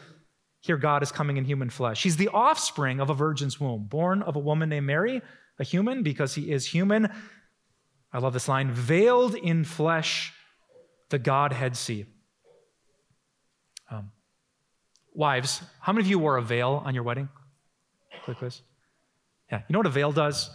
here 0.60 0.78
God 0.78 1.02
is 1.02 1.10
coming 1.10 1.38
in 1.38 1.46
human 1.46 1.70
flesh. 1.70 2.04
He's 2.04 2.18
the 2.18 2.28
offspring 2.28 3.00
of 3.00 3.10
a 3.10 3.14
virgin's 3.14 3.58
womb, 3.58 3.86
born 3.86 4.22
of 4.22 4.36
a 4.36 4.40
woman 4.40 4.68
named 4.68 4.86
Mary, 4.86 5.22
a 5.60 5.64
human 5.64 6.04
because 6.04 6.36
he 6.36 6.52
is 6.52 6.68
human. 6.68 7.10
I 8.12 8.18
love 8.18 8.34
this 8.34 8.50
line 8.50 8.70
veiled 8.70 9.34
in 9.34 9.64
flesh, 9.64 10.34
the 11.10 11.20
Godhead 11.20 11.78
see. 11.78 12.06
Um, 13.90 14.12
wives, 15.18 15.62
how 15.82 15.92
many 15.92 16.06
of 16.06 16.10
you 16.10 16.20
wore 16.20 16.38
a 16.38 16.42
veil 16.42 16.82
on 16.86 16.94
your 16.94 17.04
wedding? 17.04 17.28
Quick 18.24 18.38
quiz. 18.38 18.62
Yeah, 19.52 19.60
you 19.68 19.74
know 19.74 19.80
what 19.80 19.88
a 19.88 19.90
veil 19.90 20.12
does? 20.12 20.50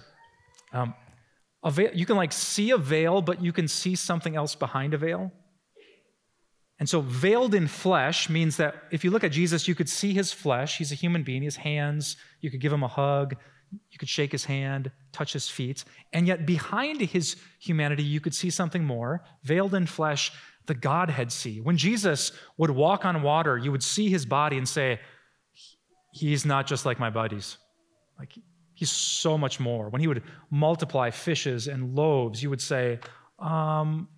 Um, 0.72 0.94
a 1.64 1.70
veil, 1.70 1.90
you 1.92 2.06
can 2.06 2.16
like 2.16 2.32
see 2.32 2.70
a 2.70 2.78
veil, 2.78 3.20
but 3.20 3.42
you 3.42 3.52
can 3.52 3.68
see 3.68 3.96
something 3.96 4.36
else 4.36 4.54
behind 4.54 4.94
a 4.94 4.98
veil. 4.98 5.32
And 6.78 6.88
so, 6.88 7.00
veiled 7.00 7.54
in 7.54 7.68
flesh 7.68 8.28
means 8.28 8.56
that 8.56 8.74
if 8.90 9.04
you 9.04 9.10
look 9.10 9.24
at 9.24 9.32
Jesus, 9.32 9.68
you 9.68 9.74
could 9.74 9.88
see 9.88 10.12
his 10.12 10.32
flesh. 10.32 10.78
He's 10.78 10.92
a 10.92 10.96
human 10.96 11.22
being, 11.22 11.42
his 11.42 11.56
hands. 11.56 12.16
You 12.40 12.50
could 12.50 12.60
give 12.60 12.72
him 12.72 12.82
a 12.82 12.88
hug. 12.88 13.36
You 13.90 13.98
could 13.98 14.08
shake 14.08 14.32
his 14.32 14.44
hand, 14.44 14.90
touch 15.12 15.32
his 15.32 15.48
feet. 15.48 15.84
And 16.12 16.26
yet, 16.26 16.44
behind 16.44 17.00
his 17.00 17.36
humanity, 17.60 18.02
you 18.02 18.20
could 18.20 18.34
see 18.34 18.50
something 18.50 18.84
more. 18.84 19.24
Veiled 19.44 19.74
in 19.74 19.86
flesh 19.86 20.32
the 20.66 20.74
Godhead 20.74 21.32
see. 21.32 21.60
When 21.60 21.76
Jesus 21.76 22.32
would 22.56 22.70
walk 22.70 23.04
on 23.04 23.22
water, 23.22 23.58
you 23.58 23.72
would 23.72 23.82
see 23.82 24.08
his 24.08 24.24
body 24.26 24.58
and 24.58 24.68
say, 24.68 25.00
He's 26.14 26.44
not 26.44 26.66
just 26.66 26.84
like 26.84 27.00
my 27.00 27.08
buddies. 27.08 27.56
Like, 28.18 28.34
he's 28.74 28.90
so 28.90 29.38
much 29.38 29.58
more. 29.58 29.88
When 29.88 30.00
he 30.00 30.06
would 30.06 30.22
multiply 30.50 31.10
fishes 31.10 31.68
and 31.68 31.94
loaves, 31.94 32.42
you 32.42 32.50
would 32.50 32.60
say, 32.60 33.00
um, 33.38 34.08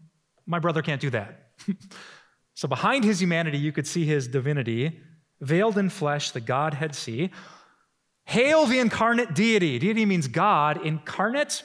My 0.46 0.58
brother 0.58 0.82
can't 0.82 1.00
do 1.00 1.10
that. 1.10 1.50
so, 2.54 2.66
behind 2.68 3.04
his 3.04 3.20
humanity, 3.20 3.58
you 3.58 3.72
could 3.72 3.86
see 3.86 4.04
his 4.04 4.26
divinity, 4.26 5.00
veiled 5.40 5.78
in 5.78 5.88
flesh, 5.88 6.32
the 6.32 6.40
Godhead 6.40 6.94
see. 6.94 7.30
Hail 8.26 8.66
the 8.66 8.78
incarnate 8.78 9.34
deity. 9.34 9.78
Deity 9.78 10.06
means 10.06 10.28
God. 10.28 10.84
Incarnate, 10.84 11.62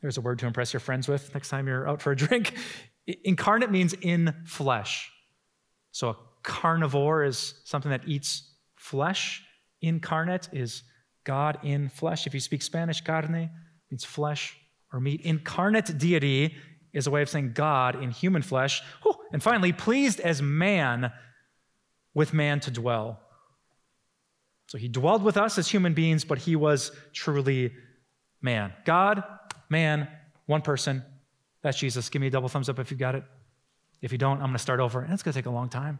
there's 0.00 0.16
a 0.16 0.20
word 0.20 0.38
to 0.40 0.46
impress 0.46 0.72
your 0.72 0.80
friends 0.80 1.08
with 1.08 1.34
next 1.34 1.48
time 1.48 1.66
you're 1.66 1.88
out 1.88 2.00
for 2.00 2.12
a 2.12 2.16
drink. 2.24 2.54
Incarnate 3.06 3.70
means 3.70 3.94
in 3.94 4.34
flesh. 4.44 5.10
So 5.90 6.10
a 6.10 6.16
carnivore 6.42 7.24
is 7.24 7.54
something 7.64 7.90
that 7.90 8.06
eats 8.06 8.50
flesh. 8.76 9.42
Incarnate 9.80 10.48
is 10.52 10.82
God 11.24 11.58
in 11.62 11.88
flesh. 11.88 12.26
If 12.26 12.34
you 12.34 12.40
speak 12.40 12.62
Spanish, 12.62 13.00
carne 13.00 13.50
means 13.90 14.04
flesh 14.04 14.56
or 14.92 15.00
meat. 15.00 15.20
Incarnate 15.22 15.98
deity 15.98 16.54
is 16.92 17.06
a 17.06 17.10
way 17.10 17.22
of 17.22 17.28
saying 17.28 17.52
God 17.54 18.02
in 18.02 18.10
human 18.10 18.42
flesh. 18.42 18.82
And 19.32 19.42
finally, 19.42 19.72
pleased 19.72 20.20
as 20.20 20.42
man 20.42 21.12
with 22.14 22.34
man 22.34 22.60
to 22.60 22.70
dwell. 22.70 23.20
So 24.66 24.78
he 24.78 24.88
dwelled 24.88 25.22
with 25.22 25.36
us 25.36 25.58
as 25.58 25.68
human 25.68 25.94
beings, 25.94 26.24
but 26.24 26.38
he 26.38 26.56
was 26.56 26.92
truly 27.12 27.72
man. 28.40 28.72
God, 28.84 29.22
man, 29.68 30.08
one 30.46 30.62
person. 30.62 31.04
That's 31.62 31.78
Jesus. 31.78 32.08
Give 32.08 32.20
me 32.20 32.28
a 32.28 32.30
double 32.30 32.48
thumbs 32.48 32.68
up 32.68 32.78
if 32.78 32.90
you 32.90 32.96
got 32.96 33.14
it. 33.14 33.24
If 34.00 34.10
you 34.10 34.18
don't, 34.18 34.38
I'm 34.38 34.46
going 34.46 34.52
to 34.54 34.58
start 34.58 34.80
over, 34.80 35.00
and 35.00 35.12
it's 35.12 35.22
going 35.22 35.32
to 35.32 35.38
take 35.38 35.46
a 35.46 35.50
long 35.50 35.68
time. 35.68 35.98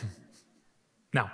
now, 1.14 1.30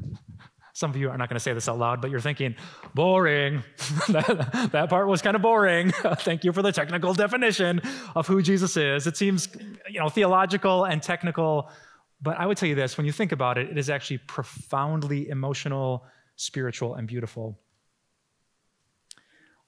some 0.72 0.90
of 0.90 0.96
you 0.96 1.08
are 1.08 1.16
not 1.16 1.28
going 1.28 1.36
to 1.36 1.40
say 1.40 1.52
this 1.52 1.68
out 1.68 1.78
loud, 1.78 2.00
but 2.00 2.10
you're 2.10 2.20
thinking, 2.20 2.56
boring. 2.92 3.62
that, 4.08 4.70
that 4.72 4.90
part 4.90 5.06
was 5.06 5.22
kind 5.22 5.36
of 5.36 5.42
boring. 5.42 5.92
Thank 5.92 6.42
you 6.42 6.52
for 6.52 6.62
the 6.62 6.72
technical 6.72 7.14
definition 7.14 7.80
of 8.16 8.26
who 8.26 8.42
Jesus 8.42 8.76
is. 8.76 9.06
It 9.06 9.16
seems, 9.16 9.48
you 9.88 10.00
know, 10.00 10.08
theological 10.08 10.84
and 10.84 11.00
technical, 11.00 11.70
but 12.20 12.36
I 12.38 12.46
would 12.46 12.56
tell 12.56 12.68
you 12.68 12.74
this 12.74 12.96
when 12.96 13.06
you 13.06 13.12
think 13.12 13.30
about 13.30 13.58
it, 13.58 13.70
it 13.70 13.78
is 13.78 13.88
actually 13.88 14.18
profoundly 14.18 15.28
emotional, 15.28 16.04
spiritual, 16.34 16.96
and 16.96 17.06
beautiful. 17.06 17.60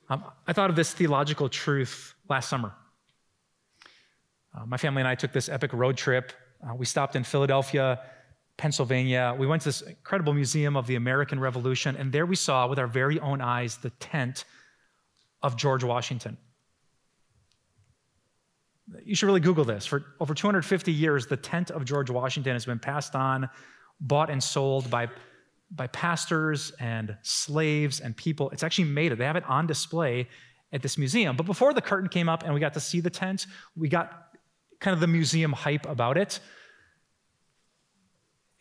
Um, 0.09 0.25
I 0.47 0.53
thought 0.53 0.71
of 0.71 0.77
this 0.77 0.93
theological 0.93 1.49
truth 1.49 2.14
last 2.29 2.49
summer. 2.49 2.73
Uh, 4.57 4.67
my 4.67 4.77
family 4.77 5.01
and 5.01 5.09
I 5.09 5.15
took 5.15 5.33
this 5.33 5.49
epic 5.49 5.73
road 5.73 5.97
trip. 5.97 6.33
Uh, 6.67 6.75
we 6.75 6.87
stopped 6.87 7.17
in 7.17 7.25
Philadelphia, 7.25 8.01
Pennsylvania. 8.57 9.35
We 9.37 9.47
went 9.47 9.63
to 9.63 9.69
this 9.69 9.83
incredible 9.83 10.33
museum 10.33 10.77
of 10.77 10.87
the 10.87 10.95
American 10.95 11.41
Revolution, 11.41 11.97
and 11.97 12.13
there 12.13 12.27
we 12.27 12.37
saw 12.37 12.67
with 12.67 12.79
our 12.79 12.87
very 12.87 13.19
own 13.21 13.41
eyes 13.41 13.79
the 13.79 13.91
tent 13.91 14.45
of 15.43 15.57
George 15.57 15.85
Washington. 15.85 16.37
You 19.05 19.15
should 19.15 19.27
really 19.27 19.41
Google 19.41 19.65
this. 19.65 19.87
For 19.87 20.05
over 20.21 20.35
250 20.35 20.93
years, 20.93 21.27
the 21.27 21.37
tent 21.37 21.71
of 21.71 21.85
George 21.85 22.11
Washington 22.11 22.53
has 22.53 22.65
been 22.65 22.79
passed 22.79 23.15
on, 23.15 23.49
bought, 24.01 24.31
and 24.31 24.43
sold 24.43 24.91
by, 24.91 25.09
by 25.71 25.87
pastors 25.89 26.71
and 26.79 27.17
slaves 27.23 28.01
and 28.01 28.17
people. 28.17 28.51
It's 28.51 28.63
actually 28.63 28.85
made 28.85 29.11
it. 29.11 29.19
They 29.19 29.25
have 29.25 29.37
it 29.37 29.45
on 29.45 29.67
display 29.67 30.29
at 30.75 30.83
this 30.83 30.99
museum. 30.99 31.37
But 31.37 31.47
before 31.47 31.73
the 31.73 31.81
curtain 31.81 32.09
came 32.09 32.29
up 32.29 32.43
and 32.43 32.53
we 32.53 32.59
got 32.59 32.75
to 32.75 32.81
see 32.81 33.01
the 33.01 33.09
tent, 33.09 33.47
we 33.77 33.89
got 33.89 34.37
kind 34.81 34.93
of 34.93 35.01
the 35.01 35.07
museum 35.07 35.53
hype 35.53 35.89
about 35.89 36.19
it. 36.19 36.41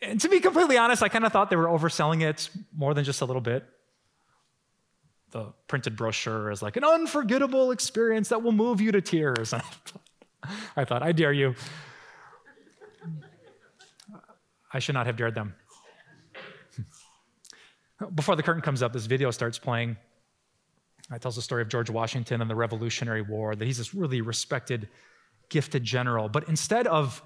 And 0.00 0.20
to 0.20 0.28
be 0.28 0.38
completely 0.38 0.78
honest, 0.78 1.02
I 1.02 1.08
kind 1.08 1.24
of 1.24 1.32
thought 1.32 1.50
they 1.50 1.56
were 1.56 1.66
overselling 1.66 2.22
it 2.22 2.48
more 2.74 2.94
than 2.94 3.04
just 3.04 3.20
a 3.20 3.24
little 3.24 3.42
bit. 3.42 3.64
The 5.32 5.52
printed 5.66 5.96
brochure 5.96 6.52
is 6.52 6.62
like 6.62 6.76
an 6.76 6.84
unforgettable 6.84 7.72
experience 7.72 8.28
that 8.28 8.42
will 8.42 8.52
move 8.52 8.80
you 8.80 8.92
to 8.92 9.00
tears. 9.00 9.52
I 10.76 10.84
thought, 10.84 11.02
I 11.02 11.10
dare 11.10 11.32
you. 11.32 11.56
I 14.72 14.78
should 14.78 14.94
not 14.94 15.06
have 15.06 15.16
dared 15.16 15.34
them. 15.34 15.54
Before 18.14 18.36
the 18.36 18.42
curtain 18.44 18.62
comes 18.62 18.82
up, 18.82 18.92
this 18.92 19.06
video 19.06 19.32
starts 19.32 19.58
playing. 19.58 19.96
It 21.14 21.22
tells 21.22 21.36
the 21.36 21.42
story 21.42 21.62
of 21.62 21.68
George 21.68 21.90
Washington 21.90 22.40
and 22.40 22.50
the 22.50 22.54
Revolutionary 22.54 23.22
War, 23.22 23.54
that 23.54 23.64
he's 23.64 23.78
this 23.78 23.94
really 23.94 24.20
respected, 24.20 24.88
gifted 25.48 25.84
general. 25.84 26.28
But 26.28 26.48
instead 26.48 26.86
of 26.86 27.22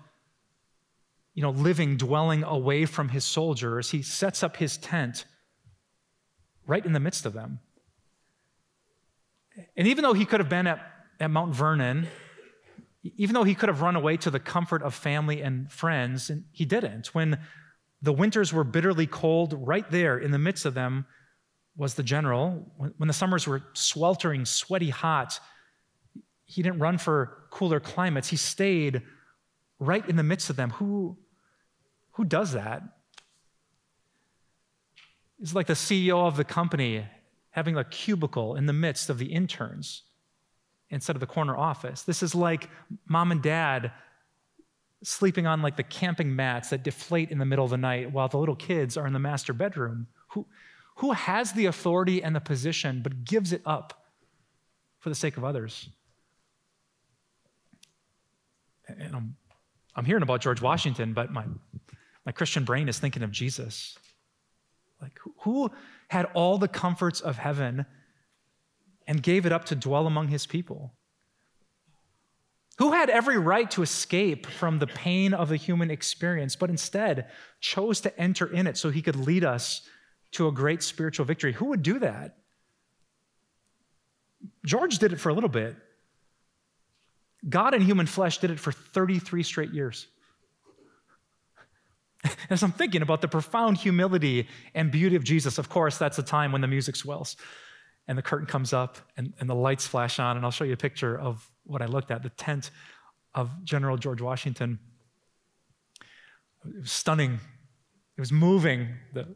you 1.34 1.42
know, 1.42 1.50
living, 1.50 1.96
dwelling 1.96 2.42
away 2.42 2.84
from 2.84 3.10
his 3.10 3.24
soldiers, 3.24 3.90
he 3.92 4.02
sets 4.02 4.42
up 4.42 4.56
his 4.56 4.76
tent 4.76 5.24
right 6.66 6.84
in 6.84 6.92
the 6.92 6.98
midst 6.98 7.24
of 7.26 7.32
them. 7.32 7.60
And 9.76 9.86
even 9.86 10.02
though 10.02 10.14
he 10.14 10.24
could 10.24 10.40
have 10.40 10.48
been 10.48 10.66
at, 10.66 10.80
at 11.20 11.30
Mount 11.30 11.54
Vernon, 11.54 12.08
even 13.02 13.34
though 13.34 13.44
he 13.44 13.54
could 13.54 13.68
have 13.68 13.82
run 13.82 13.94
away 13.94 14.16
to 14.16 14.30
the 14.30 14.40
comfort 14.40 14.82
of 14.82 14.94
family 14.94 15.40
and 15.40 15.70
friends, 15.70 16.28
and 16.28 16.42
he 16.50 16.64
didn't. 16.64 17.14
When 17.14 17.38
the 18.02 18.12
winters 18.12 18.52
were 18.52 18.64
bitterly 18.64 19.06
cold, 19.06 19.54
right 19.64 19.88
there 19.90 20.18
in 20.18 20.32
the 20.32 20.38
midst 20.38 20.64
of 20.64 20.74
them 20.74 21.06
was 21.78 21.94
the 21.94 22.02
general. 22.02 22.66
When 22.76 23.06
the 23.06 23.14
summers 23.14 23.46
were 23.46 23.62
sweltering, 23.72 24.44
sweaty 24.44 24.90
hot, 24.90 25.40
he 26.44 26.60
didn't 26.60 26.80
run 26.80 26.98
for 26.98 27.44
cooler 27.50 27.78
climates. 27.78 28.28
He 28.28 28.36
stayed 28.36 29.02
right 29.78 30.06
in 30.06 30.16
the 30.16 30.24
midst 30.24 30.50
of 30.50 30.56
them. 30.56 30.70
Who, 30.70 31.16
who 32.12 32.24
does 32.24 32.52
that? 32.52 32.82
It's 35.40 35.54
like 35.54 35.68
the 35.68 35.74
CEO 35.74 36.26
of 36.26 36.36
the 36.36 36.44
company 36.44 37.06
having 37.50 37.76
a 37.76 37.84
cubicle 37.84 38.56
in 38.56 38.66
the 38.66 38.72
midst 38.72 39.08
of 39.08 39.18
the 39.18 39.26
interns 39.26 40.02
instead 40.90 41.14
of 41.14 41.20
the 41.20 41.26
corner 41.26 41.56
office. 41.56 42.02
This 42.02 42.24
is 42.24 42.34
like 42.34 42.68
mom 43.06 43.30
and 43.30 43.40
dad 43.40 43.92
sleeping 45.04 45.46
on 45.46 45.62
like 45.62 45.76
the 45.76 45.84
camping 45.84 46.34
mats 46.34 46.70
that 46.70 46.82
deflate 46.82 47.30
in 47.30 47.38
the 47.38 47.44
middle 47.44 47.64
of 47.64 47.70
the 47.70 47.76
night 47.76 48.10
while 48.12 48.26
the 48.26 48.38
little 48.38 48.56
kids 48.56 48.96
are 48.96 49.06
in 49.06 49.12
the 49.12 49.18
master 49.20 49.52
bedroom. 49.52 50.08
Who, 50.30 50.44
who 50.98 51.12
has 51.12 51.52
the 51.52 51.66
authority 51.66 52.22
and 52.22 52.34
the 52.34 52.40
position 52.40 53.00
but 53.02 53.24
gives 53.24 53.52
it 53.52 53.62
up 53.66 54.06
for 54.98 55.08
the 55.08 55.14
sake 55.14 55.36
of 55.36 55.44
others? 55.44 55.88
And 58.88 59.14
I'm, 59.14 59.36
I'm 59.94 60.04
hearing 60.04 60.22
about 60.22 60.40
George 60.40 60.62
Washington, 60.62 61.12
but 61.12 61.30
my 61.30 61.44
my 62.28 62.32
Christian 62.32 62.64
brain 62.64 62.90
is 62.90 62.98
thinking 62.98 63.22
of 63.22 63.30
Jesus. 63.30 63.96
Like, 65.00 65.18
who 65.38 65.70
had 66.08 66.26
all 66.34 66.58
the 66.58 66.68
comforts 66.68 67.22
of 67.22 67.38
heaven 67.38 67.86
and 69.06 69.22
gave 69.22 69.46
it 69.46 69.52
up 69.52 69.64
to 69.66 69.74
dwell 69.74 70.06
among 70.06 70.28
his 70.28 70.46
people? 70.46 70.92
Who 72.76 72.92
had 72.92 73.08
every 73.08 73.38
right 73.38 73.70
to 73.70 73.80
escape 73.80 74.46
from 74.46 74.78
the 74.78 74.86
pain 74.86 75.32
of 75.32 75.48
the 75.48 75.56
human 75.56 75.90
experience, 75.90 76.54
but 76.54 76.68
instead 76.68 77.28
chose 77.60 77.98
to 78.02 78.20
enter 78.20 78.46
in 78.46 78.66
it 78.66 78.76
so 78.76 78.90
he 78.90 79.00
could 79.00 79.16
lead 79.16 79.42
us 79.42 79.88
to 80.32 80.48
a 80.48 80.52
great 80.52 80.82
spiritual 80.82 81.24
victory? 81.24 81.52
Who 81.52 81.66
would 81.66 81.82
do 81.82 81.98
that? 82.00 82.36
George 84.64 84.98
did 84.98 85.12
it 85.12 85.20
for 85.20 85.30
a 85.30 85.34
little 85.34 85.48
bit. 85.48 85.76
God 87.48 87.74
in 87.74 87.82
human 87.82 88.06
flesh 88.06 88.38
did 88.38 88.50
it 88.50 88.58
for 88.58 88.72
33 88.72 89.42
straight 89.42 89.70
years. 89.70 90.06
As 92.50 92.62
I'm 92.62 92.72
thinking 92.72 93.02
about 93.02 93.20
the 93.20 93.28
profound 93.28 93.78
humility 93.78 94.48
and 94.74 94.90
beauty 94.90 95.16
of 95.16 95.24
Jesus, 95.24 95.58
of 95.58 95.68
course, 95.68 95.98
that's 95.98 96.16
the 96.16 96.22
time 96.22 96.52
when 96.52 96.60
the 96.60 96.66
music 96.66 96.96
swells 96.96 97.36
and 98.08 98.18
the 98.18 98.22
curtain 98.22 98.46
comes 98.46 98.72
up 98.72 98.98
and, 99.16 99.32
and 99.38 99.48
the 99.48 99.54
lights 99.54 99.86
flash 99.86 100.18
on. 100.18 100.36
And 100.36 100.44
I'll 100.44 100.50
show 100.50 100.64
you 100.64 100.72
a 100.72 100.78
picture 100.78 101.18
of 101.18 101.48
what 101.64 101.82
I 101.82 101.86
looked 101.86 102.10
at 102.10 102.22
the 102.22 102.30
tent 102.30 102.70
of 103.34 103.64
General 103.64 103.96
George 103.96 104.20
Washington. 104.20 104.78
It 106.64 106.80
was 106.80 106.90
stunning, 106.90 107.34
it 108.16 108.20
was 108.20 108.32
moving. 108.32 108.88
The, 109.12 109.28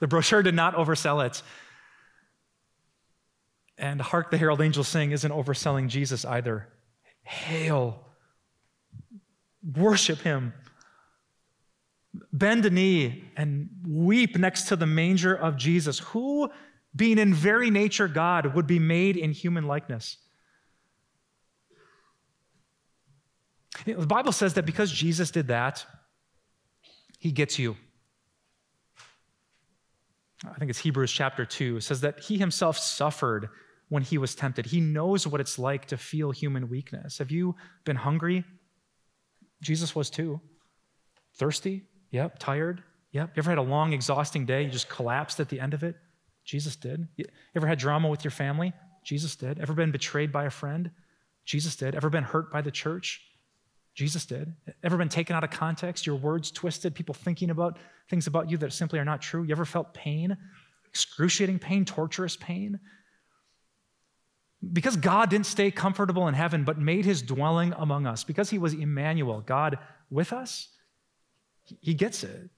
the 0.00 0.06
brochure 0.06 0.42
did 0.42 0.54
not 0.54 0.74
oversell 0.74 1.24
it. 1.26 1.42
And 3.78 4.00
Hark 4.00 4.30
the 4.30 4.38
Herald 4.38 4.60
Angels 4.60 4.88
Sing 4.88 5.12
isn't 5.12 5.30
overselling 5.30 5.88
Jesus 5.88 6.24
either. 6.24 6.68
Hail, 7.22 8.06
worship 9.62 10.20
him 10.20 10.54
bend 12.32 12.66
a 12.66 12.70
knee 12.70 13.24
and 13.36 13.68
weep 13.86 14.36
next 14.36 14.68
to 14.68 14.76
the 14.76 14.86
manger 14.86 15.34
of 15.34 15.56
Jesus, 15.56 15.98
who, 15.98 16.50
being 16.94 17.18
in 17.18 17.34
very 17.34 17.70
nature 17.70 18.08
God, 18.08 18.54
would 18.54 18.66
be 18.66 18.78
made 18.78 19.16
in 19.16 19.32
human 19.32 19.66
likeness. 19.66 20.18
The 23.84 24.06
Bible 24.06 24.32
says 24.32 24.54
that 24.54 24.66
because 24.66 24.90
Jesus 24.90 25.30
did 25.30 25.48
that, 25.48 25.84
he 27.18 27.30
gets 27.30 27.58
you. 27.58 27.76
I 30.44 30.58
think 30.58 30.70
it's 30.70 30.80
Hebrews 30.80 31.12
chapter 31.12 31.44
2. 31.44 31.80
Says 31.80 32.02
that 32.02 32.20
he 32.20 32.38
himself 32.38 32.78
suffered 32.78 33.48
when 33.88 34.02
he 34.02 34.18
was 34.18 34.34
tempted. 34.34 34.66
He 34.66 34.80
knows 34.80 35.26
what 35.26 35.40
it's 35.40 35.58
like 35.58 35.86
to 35.86 35.96
feel 35.96 36.30
human 36.30 36.68
weakness. 36.68 37.18
Have 37.18 37.30
you 37.30 37.54
been 37.84 37.96
hungry? 37.96 38.44
Jesus 39.62 39.94
was 39.94 40.10
too. 40.10 40.40
Thirsty? 41.36 41.84
Yep. 42.10 42.38
Tired? 42.38 42.82
Yep. 43.12 43.36
You 43.36 43.40
ever 43.40 43.50
had 43.50 43.58
a 43.58 43.62
long, 43.62 43.92
exhausting 43.92 44.44
day? 44.44 44.64
You 44.64 44.70
just 44.70 44.88
collapsed 44.88 45.40
at 45.40 45.48
the 45.48 45.60
end 45.60 45.74
of 45.74 45.82
it? 45.82 45.96
Jesus 46.44 46.76
did. 46.76 47.08
You 47.16 47.24
ever 47.54 47.66
had 47.66 47.78
drama 47.78 48.08
with 48.08 48.24
your 48.24 48.30
family? 48.30 48.72
Jesus 49.04 49.36
did. 49.36 49.58
Ever 49.58 49.72
been 49.72 49.92
betrayed 49.92 50.32
by 50.32 50.44
a 50.44 50.50
friend? 50.50 50.90
Jesus 51.44 51.76
did. 51.76 51.94
Ever 51.94 52.10
been 52.10 52.24
hurt 52.24 52.52
by 52.52 52.60
the 52.60 52.70
church? 52.70 53.20
Jesus 53.96 54.26
did. 54.26 54.54
Ever 54.84 54.98
been 54.98 55.08
taken 55.08 55.34
out 55.34 55.42
of 55.42 55.50
context, 55.50 56.06
your 56.06 56.16
words 56.16 56.50
twisted, 56.50 56.94
people 56.94 57.14
thinking 57.14 57.48
about 57.48 57.78
things 58.10 58.26
about 58.26 58.50
you 58.50 58.58
that 58.58 58.72
simply 58.74 58.98
are 58.98 59.06
not 59.06 59.22
true? 59.22 59.42
You 59.42 59.52
ever 59.52 59.64
felt 59.64 59.94
pain, 59.94 60.36
excruciating 60.86 61.58
pain, 61.58 61.86
torturous 61.86 62.36
pain? 62.36 62.78
Because 64.70 64.98
God 64.98 65.30
didn't 65.30 65.46
stay 65.46 65.70
comfortable 65.70 66.28
in 66.28 66.34
heaven, 66.34 66.62
but 66.62 66.78
made 66.78 67.06
his 67.06 67.22
dwelling 67.22 67.72
among 67.78 68.06
us, 68.06 68.22
because 68.22 68.50
he 68.50 68.58
was 68.58 68.74
Emmanuel, 68.74 69.40
God 69.40 69.78
with 70.10 70.30
us, 70.30 70.68
he 71.80 71.94
gets 71.94 72.22
it. 72.22 72.50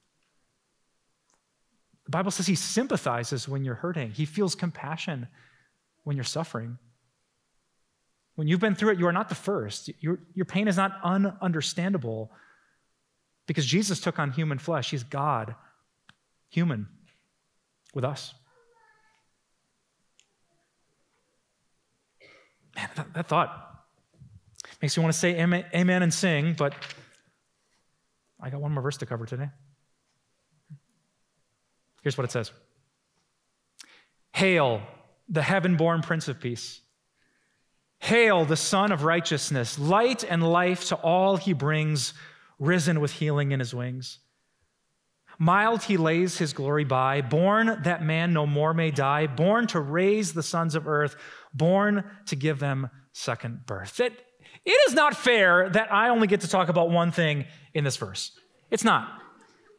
The 2.04 2.10
Bible 2.10 2.32
says 2.32 2.48
he 2.48 2.56
sympathizes 2.56 3.48
when 3.48 3.64
you're 3.64 3.76
hurting, 3.76 4.10
he 4.10 4.24
feels 4.24 4.56
compassion 4.56 5.28
when 6.02 6.16
you're 6.16 6.24
suffering. 6.24 6.78
When 8.38 8.46
you've 8.46 8.60
been 8.60 8.76
through 8.76 8.90
it, 8.90 9.00
you 9.00 9.06
are 9.08 9.12
not 9.12 9.28
the 9.28 9.34
first. 9.34 9.90
Your, 9.98 10.20
your 10.32 10.44
pain 10.44 10.68
is 10.68 10.76
not 10.76 11.02
ununderstandable 11.02 12.28
because 13.48 13.66
Jesus 13.66 13.98
took 13.98 14.20
on 14.20 14.30
human 14.30 14.60
flesh. 14.60 14.92
He's 14.92 15.02
God, 15.02 15.56
human, 16.48 16.86
with 17.94 18.04
us. 18.04 18.32
Man, 22.76 22.88
that, 22.94 23.12
that 23.14 23.26
thought 23.26 23.82
makes 24.80 24.96
me 24.96 25.02
want 25.02 25.12
to 25.12 25.18
say 25.18 25.40
amen, 25.40 25.64
amen 25.74 26.04
and 26.04 26.14
sing, 26.14 26.54
but 26.56 26.74
I 28.40 28.50
got 28.50 28.60
one 28.60 28.70
more 28.70 28.84
verse 28.84 28.98
to 28.98 29.06
cover 29.06 29.26
today. 29.26 29.48
Here's 32.04 32.16
what 32.16 32.22
it 32.24 32.30
says 32.30 32.52
Hail, 34.32 34.80
the 35.28 35.42
heaven 35.42 35.76
born 35.76 36.02
Prince 36.02 36.28
of 36.28 36.38
Peace. 36.38 36.82
Hail, 38.00 38.44
the 38.44 38.56
Sun 38.56 38.92
of 38.92 39.04
Righteousness, 39.04 39.78
light 39.78 40.24
and 40.24 40.42
life 40.42 40.86
to 40.86 40.96
all 40.96 41.36
he 41.36 41.52
brings, 41.52 42.14
risen 42.58 43.00
with 43.00 43.12
healing 43.12 43.52
in 43.52 43.60
his 43.60 43.74
wings. 43.74 44.18
Mild 45.38 45.84
he 45.84 45.96
lays 45.96 46.38
his 46.38 46.52
glory 46.52 46.84
by, 46.84 47.20
born 47.20 47.80
that 47.84 48.02
man 48.02 48.32
no 48.32 48.46
more 48.46 48.74
may 48.74 48.90
die, 48.90 49.26
born 49.26 49.66
to 49.68 49.80
raise 49.80 50.32
the 50.32 50.42
sons 50.42 50.74
of 50.74 50.88
earth, 50.88 51.16
born 51.54 52.04
to 52.26 52.34
give 52.34 52.58
them 52.58 52.90
second 53.12 53.64
birth. 53.66 54.00
It, 54.00 54.12
it 54.64 54.88
is 54.88 54.94
not 54.94 55.16
fair 55.16 55.70
that 55.70 55.92
I 55.92 56.08
only 56.08 56.26
get 56.26 56.40
to 56.40 56.48
talk 56.48 56.68
about 56.68 56.90
one 56.90 57.12
thing 57.12 57.44
in 57.72 57.84
this 57.84 57.96
verse. 57.96 58.32
It's 58.70 58.84
not. 58.84 59.08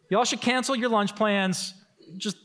Y'all 0.09 0.23
should 0.23 0.41
cancel 0.41 0.75
your 0.75 0.89
lunch 0.89 1.15
plans. 1.15 1.73
Just 2.17 2.37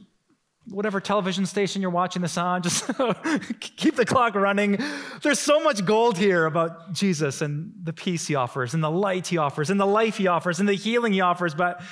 whatever 0.69 1.01
television 1.01 1.45
station 1.47 1.83
you're 1.83 1.91
watching 1.91 2.23
this 2.23 2.39
on, 2.39 2.63
just 2.63 2.87
keep 3.61 3.97
the 3.97 4.07
clock 4.07 4.35
running. 4.35 4.79
There's 5.23 5.39
so 5.39 5.63
much 5.63 5.85
gold 5.85 6.17
here 6.17 6.47
about 6.47 6.93
Jesus 6.93 7.43
and 7.43 7.73
the 7.83 7.93
peace 7.93 8.27
he 8.27 8.35
offers, 8.35 8.75
and 8.75 8.83
the 8.83 8.91
light 8.91 9.27
he 9.27 9.37
offers, 9.37 9.71
and 9.71 9.79
the 9.79 9.87
life 9.87 10.17
he 10.17 10.27
offers, 10.27 10.61
and 10.61 10.69
the 10.69 10.75
healing 10.75 11.13
he 11.13 11.21
offers. 11.21 11.55
But 11.55 11.83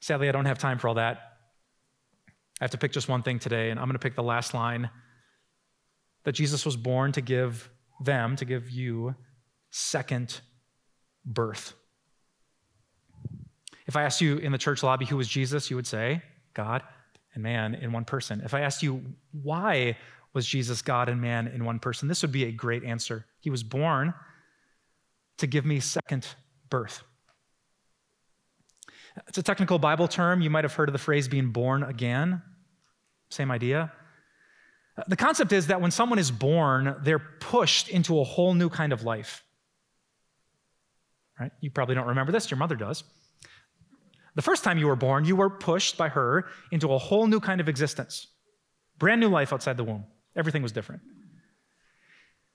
sadly, 0.00 0.28
I 0.28 0.32
don't 0.32 0.44
have 0.44 0.58
time 0.58 0.78
for 0.78 0.88
all 0.88 0.94
that. 0.94 1.18
I 2.60 2.64
have 2.64 2.70
to 2.72 2.78
pick 2.78 2.92
just 2.92 3.08
one 3.08 3.22
thing 3.22 3.38
today, 3.38 3.70
and 3.70 3.80
I'm 3.80 3.86
going 3.86 3.94
to 3.94 3.98
pick 3.98 4.14
the 4.14 4.22
last 4.22 4.54
line 4.54 4.90
that 6.24 6.32
Jesus 6.32 6.64
was 6.64 6.76
born 6.76 7.12
to 7.12 7.20
give 7.20 7.70
them, 8.00 8.36
to 8.36 8.44
give 8.44 8.70
you, 8.70 9.14
second 9.70 10.40
birth. 11.24 11.74
If 13.86 13.96
I 13.96 14.02
asked 14.02 14.20
you 14.20 14.36
in 14.36 14.52
the 14.52 14.58
church 14.58 14.82
lobby 14.82 15.06
who 15.06 15.16
was 15.16 15.26
Jesus, 15.26 15.70
you 15.70 15.76
would 15.76 15.86
say, 15.86 16.22
God 16.54 16.82
and 17.34 17.42
man 17.42 17.74
in 17.74 17.92
one 17.92 18.04
person. 18.04 18.40
If 18.44 18.54
I 18.54 18.60
asked 18.60 18.82
you 18.82 19.02
why 19.32 19.96
was 20.32 20.46
Jesus 20.46 20.82
God 20.82 21.08
and 21.08 21.20
man 21.20 21.48
in 21.48 21.64
one 21.64 21.78
person, 21.78 22.08
this 22.08 22.22
would 22.22 22.32
be 22.32 22.44
a 22.44 22.52
great 22.52 22.84
answer. 22.84 23.26
He 23.40 23.50
was 23.50 23.62
born 23.62 24.14
to 25.38 25.46
give 25.46 25.64
me 25.64 25.80
second 25.80 26.26
birth. 26.68 27.02
It's 29.26 29.38
a 29.38 29.42
technical 29.42 29.78
Bible 29.78 30.08
term. 30.08 30.40
You 30.40 30.50
might 30.50 30.64
have 30.64 30.74
heard 30.74 30.88
of 30.88 30.92
the 30.92 30.98
phrase 30.98 31.28
being 31.28 31.50
born 31.50 31.82
again. 31.82 32.42
Same 33.30 33.50
idea. 33.50 33.92
The 35.08 35.16
concept 35.16 35.52
is 35.52 35.68
that 35.68 35.80
when 35.80 35.90
someone 35.90 36.18
is 36.18 36.30
born, 36.30 36.96
they're 37.02 37.18
pushed 37.18 37.88
into 37.88 38.20
a 38.20 38.24
whole 38.24 38.54
new 38.54 38.68
kind 38.68 38.92
of 38.92 39.02
life. 39.02 39.44
Right? 41.38 41.52
You 41.60 41.70
probably 41.70 41.94
don't 41.94 42.08
remember 42.08 42.32
this, 42.32 42.50
your 42.50 42.58
mother 42.58 42.76
does. 42.76 43.02
The 44.36 44.42
first 44.42 44.64
time 44.64 44.78
you 44.78 44.86
were 44.86 44.96
born, 44.96 45.24
you 45.24 45.36
were 45.36 45.50
pushed 45.50 45.96
by 45.96 46.08
her 46.08 46.46
into 46.70 46.92
a 46.92 46.98
whole 46.98 47.26
new 47.26 47.40
kind 47.40 47.60
of 47.60 47.68
existence. 47.68 48.26
Brand 48.98 49.20
new 49.20 49.28
life 49.28 49.52
outside 49.52 49.76
the 49.76 49.84
womb. 49.84 50.04
Everything 50.36 50.62
was 50.62 50.72
different. 50.72 51.02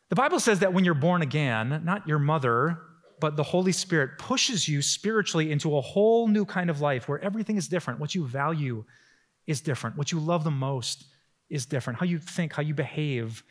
The 0.09 0.15
Bible 0.15 0.39
says 0.39 0.59
that 0.59 0.73
when 0.73 0.85
you're 0.85 0.93
born 0.93 1.21
again, 1.21 1.81
not 1.83 2.07
your 2.07 2.19
mother, 2.19 2.79
but 3.19 3.35
the 3.35 3.43
Holy 3.43 3.71
Spirit 3.71 4.17
pushes 4.19 4.67
you 4.67 4.81
spiritually 4.81 5.51
into 5.51 5.75
a 5.77 5.81
whole 5.81 6.27
new 6.27 6.45
kind 6.45 6.69
of 6.69 6.81
life 6.81 7.09
where 7.09 7.19
everything 7.19 7.57
is 7.57 7.67
different. 7.67 7.99
What 7.99 8.13
you 8.13 8.25
value 8.25 8.85
is 9.47 9.61
different. 9.61 9.97
What 9.97 10.11
you 10.11 10.19
love 10.19 10.43
the 10.43 10.51
most 10.51 11.05
is 11.49 11.65
different. 11.65 11.99
How 11.99 12.05
you 12.05 12.19
think, 12.19 12.53
how 12.53 12.61
you 12.61 12.73
behave, 12.73 13.43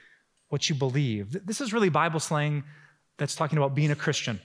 what 0.49 0.69
you 0.69 0.75
believe. 0.75 1.37
This 1.45 1.61
is 1.61 1.73
really 1.73 1.89
Bible 1.89 2.21
slang 2.21 2.65
that's 3.19 3.35
talking 3.35 3.59
about 3.59 3.75
being 3.75 3.91
a 3.91 3.97
Christian, 3.97 4.41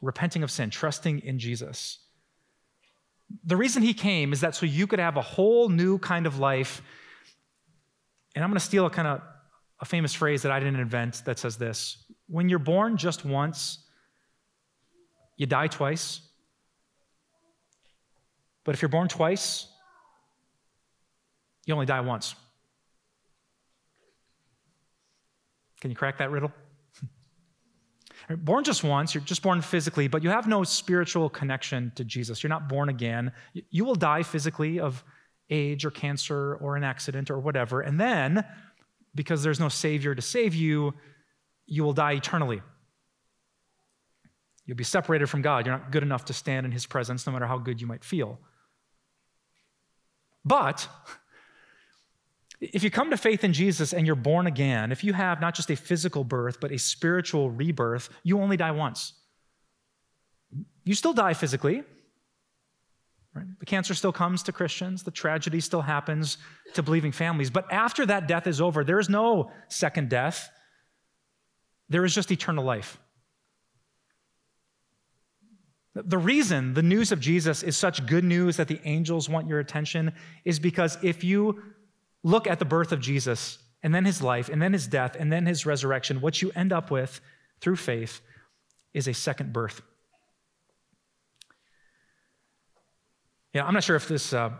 repenting 0.00 0.42
of 0.42 0.50
sin, 0.50 0.70
trusting 0.70 1.20
in 1.20 1.38
Jesus. 1.38 1.98
The 3.44 3.56
reason 3.56 3.82
he 3.82 3.94
came 3.94 4.32
is 4.32 4.40
that 4.40 4.54
so 4.54 4.66
you 4.66 4.86
could 4.86 4.98
have 4.98 5.16
a 5.16 5.22
whole 5.22 5.68
new 5.68 5.98
kind 5.98 6.26
of 6.26 6.38
life. 6.38 6.82
And 8.34 8.44
I'm 8.44 8.50
going 8.50 8.58
to 8.58 8.64
steal 8.64 8.86
a 8.86 8.90
kind 8.90 9.08
of 9.08 9.22
a 9.80 9.84
famous 9.84 10.14
phrase 10.14 10.42
that 10.42 10.52
I 10.52 10.60
didn't 10.60 10.80
invent 10.80 11.22
that 11.24 11.38
says 11.38 11.56
this 11.56 12.04
When 12.28 12.48
you're 12.48 12.58
born 12.58 12.96
just 12.96 13.24
once, 13.24 13.78
you 15.36 15.46
die 15.46 15.66
twice. 15.66 16.20
But 18.64 18.74
if 18.74 18.82
you're 18.82 18.88
born 18.88 19.08
twice, 19.08 19.66
you 21.66 21.74
only 21.74 21.86
die 21.86 22.00
once. 22.00 22.34
Can 25.80 25.90
you 25.90 25.96
crack 25.96 26.18
that 26.18 26.30
riddle? 26.30 26.52
Born 28.36 28.64
just 28.64 28.84
once, 28.84 29.14
you're 29.14 29.24
just 29.24 29.42
born 29.42 29.60
physically, 29.60 30.08
but 30.08 30.22
you 30.22 30.30
have 30.30 30.46
no 30.46 30.64
spiritual 30.64 31.28
connection 31.28 31.92
to 31.96 32.04
Jesus. 32.04 32.42
You're 32.42 32.50
not 32.50 32.68
born 32.68 32.88
again. 32.88 33.32
You 33.70 33.84
will 33.84 33.94
die 33.94 34.22
physically 34.22 34.80
of 34.80 35.02
age 35.50 35.84
or 35.84 35.90
cancer 35.90 36.56
or 36.56 36.76
an 36.76 36.84
accident 36.84 37.30
or 37.30 37.38
whatever. 37.38 37.80
And 37.80 38.00
then, 38.00 38.44
because 39.14 39.42
there's 39.42 39.60
no 39.60 39.68
Savior 39.68 40.14
to 40.14 40.22
save 40.22 40.54
you, 40.54 40.94
you 41.66 41.84
will 41.84 41.92
die 41.92 42.12
eternally. 42.12 42.62
You'll 44.66 44.76
be 44.76 44.84
separated 44.84 45.26
from 45.28 45.42
God. 45.42 45.66
You're 45.66 45.76
not 45.76 45.90
good 45.90 46.02
enough 46.02 46.26
to 46.26 46.32
stand 46.32 46.66
in 46.66 46.72
His 46.72 46.86
presence, 46.86 47.26
no 47.26 47.32
matter 47.32 47.46
how 47.46 47.58
good 47.58 47.80
you 47.80 47.86
might 47.86 48.04
feel. 48.04 48.38
But 50.44 50.88
if 52.62 52.84
you 52.84 52.90
come 52.90 53.10
to 53.10 53.16
faith 53.16 53.42
in 53.42 53.52
Jesus 53.52 53.92
and 53.92 54.06
you're 54.06 54.14
born 54.14 54.46
again, 54.46 54.92
if 54.92 55.02
you 55.02 55.12
have 55.14 55.40
not 55.40 55.54
just 55.54 55.68
a 55.70 55.76
physical 55.76 56.22
birth, 56.22 56.60
but 56.60 56.70
a 56.70 56.78
spiritual 56.78 57.50
rebirth, 57.50 58.08
you 58.22 58.40
only 58.40 58.56
die 58.56 58.70
once. 58.70 59.14
You 60.84 60.94
still 60.94 61.12
die 61.12 61.34
physically. 61.34 61.82
Right? 63.34 63.46
The 63.58 63.66
cancer 63.66 63.94
still 63.94 64.12
comes 64.12 64.44
to 64.44 64.52
Christians, 64.52 65.02
the 65.02 65.10
tragedy 65.10 65.58
still 65.58 65.80
happens 65.80 66.36
to 66.74 66.82
believing 66.82 67.10
families. 67.10 67.50
But 67.50 67.72
after 67.72 68.06
that 68.06 68.28
death 68.28 68.46
is 68.46 68.60
over, 68.60 68.84
there 68.84 69.00
is 69.00 69.08
no 69.08 69.50
second 69.68 70.08
death, 70.08 70.48
there 71.88 72.04
is 72.04 72.14
just 72.14 72.30
eternal 72.30 72.62
life. 72.62 72.98
The 75.94 76.18
reason 76.18 76.74
the 76.74 76.82
news 76.82 77.10
of 77.10 77.20
Jesus 77.20 77.62
is 77.62 77.76
such 77.76 78.06
good 78.06 78.24
news 78.24 78.56
that 78.56 78.68
the 78.68 78.80
angels 78.84 79.28
want 79.28 79.48
your 79.48 79.58
attention 79.58 80.12
is 80.44 80.58
because 80.58 80.96
if 81.02 81.24
you 81.24 81.60
look 82.22 82.46
at 82.46 82.58
the 82.58 82.64
birth 82.64 82.92
of 82.92 83.00
Jesus 83.00 83.58
and 83.82 83.94
then 83.94 84.04
his 84.04 84.22
life 84.22 84.48
and 84.48 84.60
then 84.62 84.72
his 84.72 84.86
death 84.86 85.16
and 85.18 85.32
then 85.32 85.46
his 85.46 85.66
resurrection, 85.66 86.20
what 86.20 86.40
you 86.40 86.52
end 86.54 86.72
up 86.72 86.90
with 86.90 87.20
through 87.60 87.76
faith 87.76 88.20
is 88.94 89.08
a 89.08 89.14
second 89.14 89.52
birth. 89.52 89.82
Yeah, 93.52 93.66
I'm 93.66 93.74
not 93.74 93.84
sure 93.84 93.96
if 93.96 94.08
this 94.08 94.32
uh, 94.32 94.50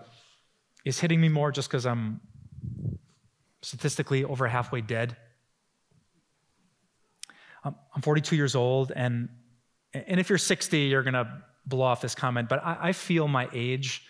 is 0.85 1.01
hitting 1.01 1.21
me 1.21 1.29
more 1.29 1.51
just 1.51 1.69
because 1.69 1.87
I'm 1.87 2.21
statistically 3.63 4.25
over 4.25 4.47
halfway 4.47 4.81
dead. 4.81 5.17
I'm 7.65 8.03
42 8.03 8.35
years 8.35 8.57
old, 8.57 8.91
and, 8.95 9.29
and 9.95 10.19
if 10.19 10.29
you're 10.29 10.39
60, 10.39 10.79
you're 10.79 11.05
going 11.05 11.15
to 11.15 11.43
blow 11.65 11.83
off 11.83 12.01
this 12.01 12.15
comment, 12.15 12.49
but 12.49 12.61
I, 12.65 12.89
I 12.89 12.93
feel 12.93 13.29
my 13.29 13.49
age 13.53 14.05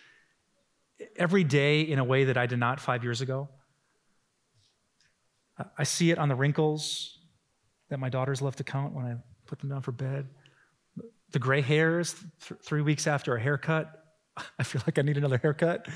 every 1.16 1.44
day 1.44 1.82
in 1.82 1.98
a 1.98 2.04
way 2.04 2.24
that 2.24 2.36
I 2.36 2.46
did 2.46 2.58
not 2.58 2.80
five 2.80 3.02
years 3.02 3.20
ago. 3.20 3.48
I 5.78 5.84
see 5.84 6.10
it 6.10 6.18
on 6.18 6.28
the 6.28 6.34
wrinkles 6.34 7.18
that 7.90 7.98
my 7.98 8.08
daughters 8.08 8.40
love 8.40 8.56
to 8.56 8.64
count 8.64 8.94
when 8.94 9.04
I 9.04 9.16
put 9.46 9.60
them 9.60 9.68
down 9.68 9.82
for 9.82 9.92
bed. 9.92 10.28
The 11.32 11.38
gray 11.38 11.60
hairs 11.60 12.14
th- 12.46 12.60
three 12.62 12.82
weeks 12.82 13.06
after 13.06 13.36
a 13.36 13.40
haircut. 13.40 14.04
I 14.58 14.62
feel 14.62 14.82
like 14.86 14.98
I 14.98 15.02
need 15.02 15.16
another 15.16 15.38
haircut. 15.38 15.86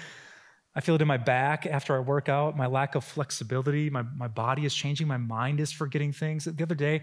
I 0.74 0.80
feel 0.82 0.94
it 0.94 1.00
in 1.00 1.08
my 1.08 1.16
back 1.16 1.64
after 1.64 1.96
I 1.96 2.00
work 2.00 2.28
out, 2.28 2.54
my 2.54 2.66
lack 2.66 2.96
of 2.96 3.04
flexibility. 3.04 3.88
My, 3.88 4.02
my 4.02 4.28
body 4.28 4.66
is 4.66 4.74
changing. 4.74 5.06
My 5.06 5.16
mind 5.16 5.58
is 5.58 5.72
forgetting 5.72 6.12
things. 6.12 6.44
The 6.44 6.62
other 6.62 6.74
day, 6.74 7.00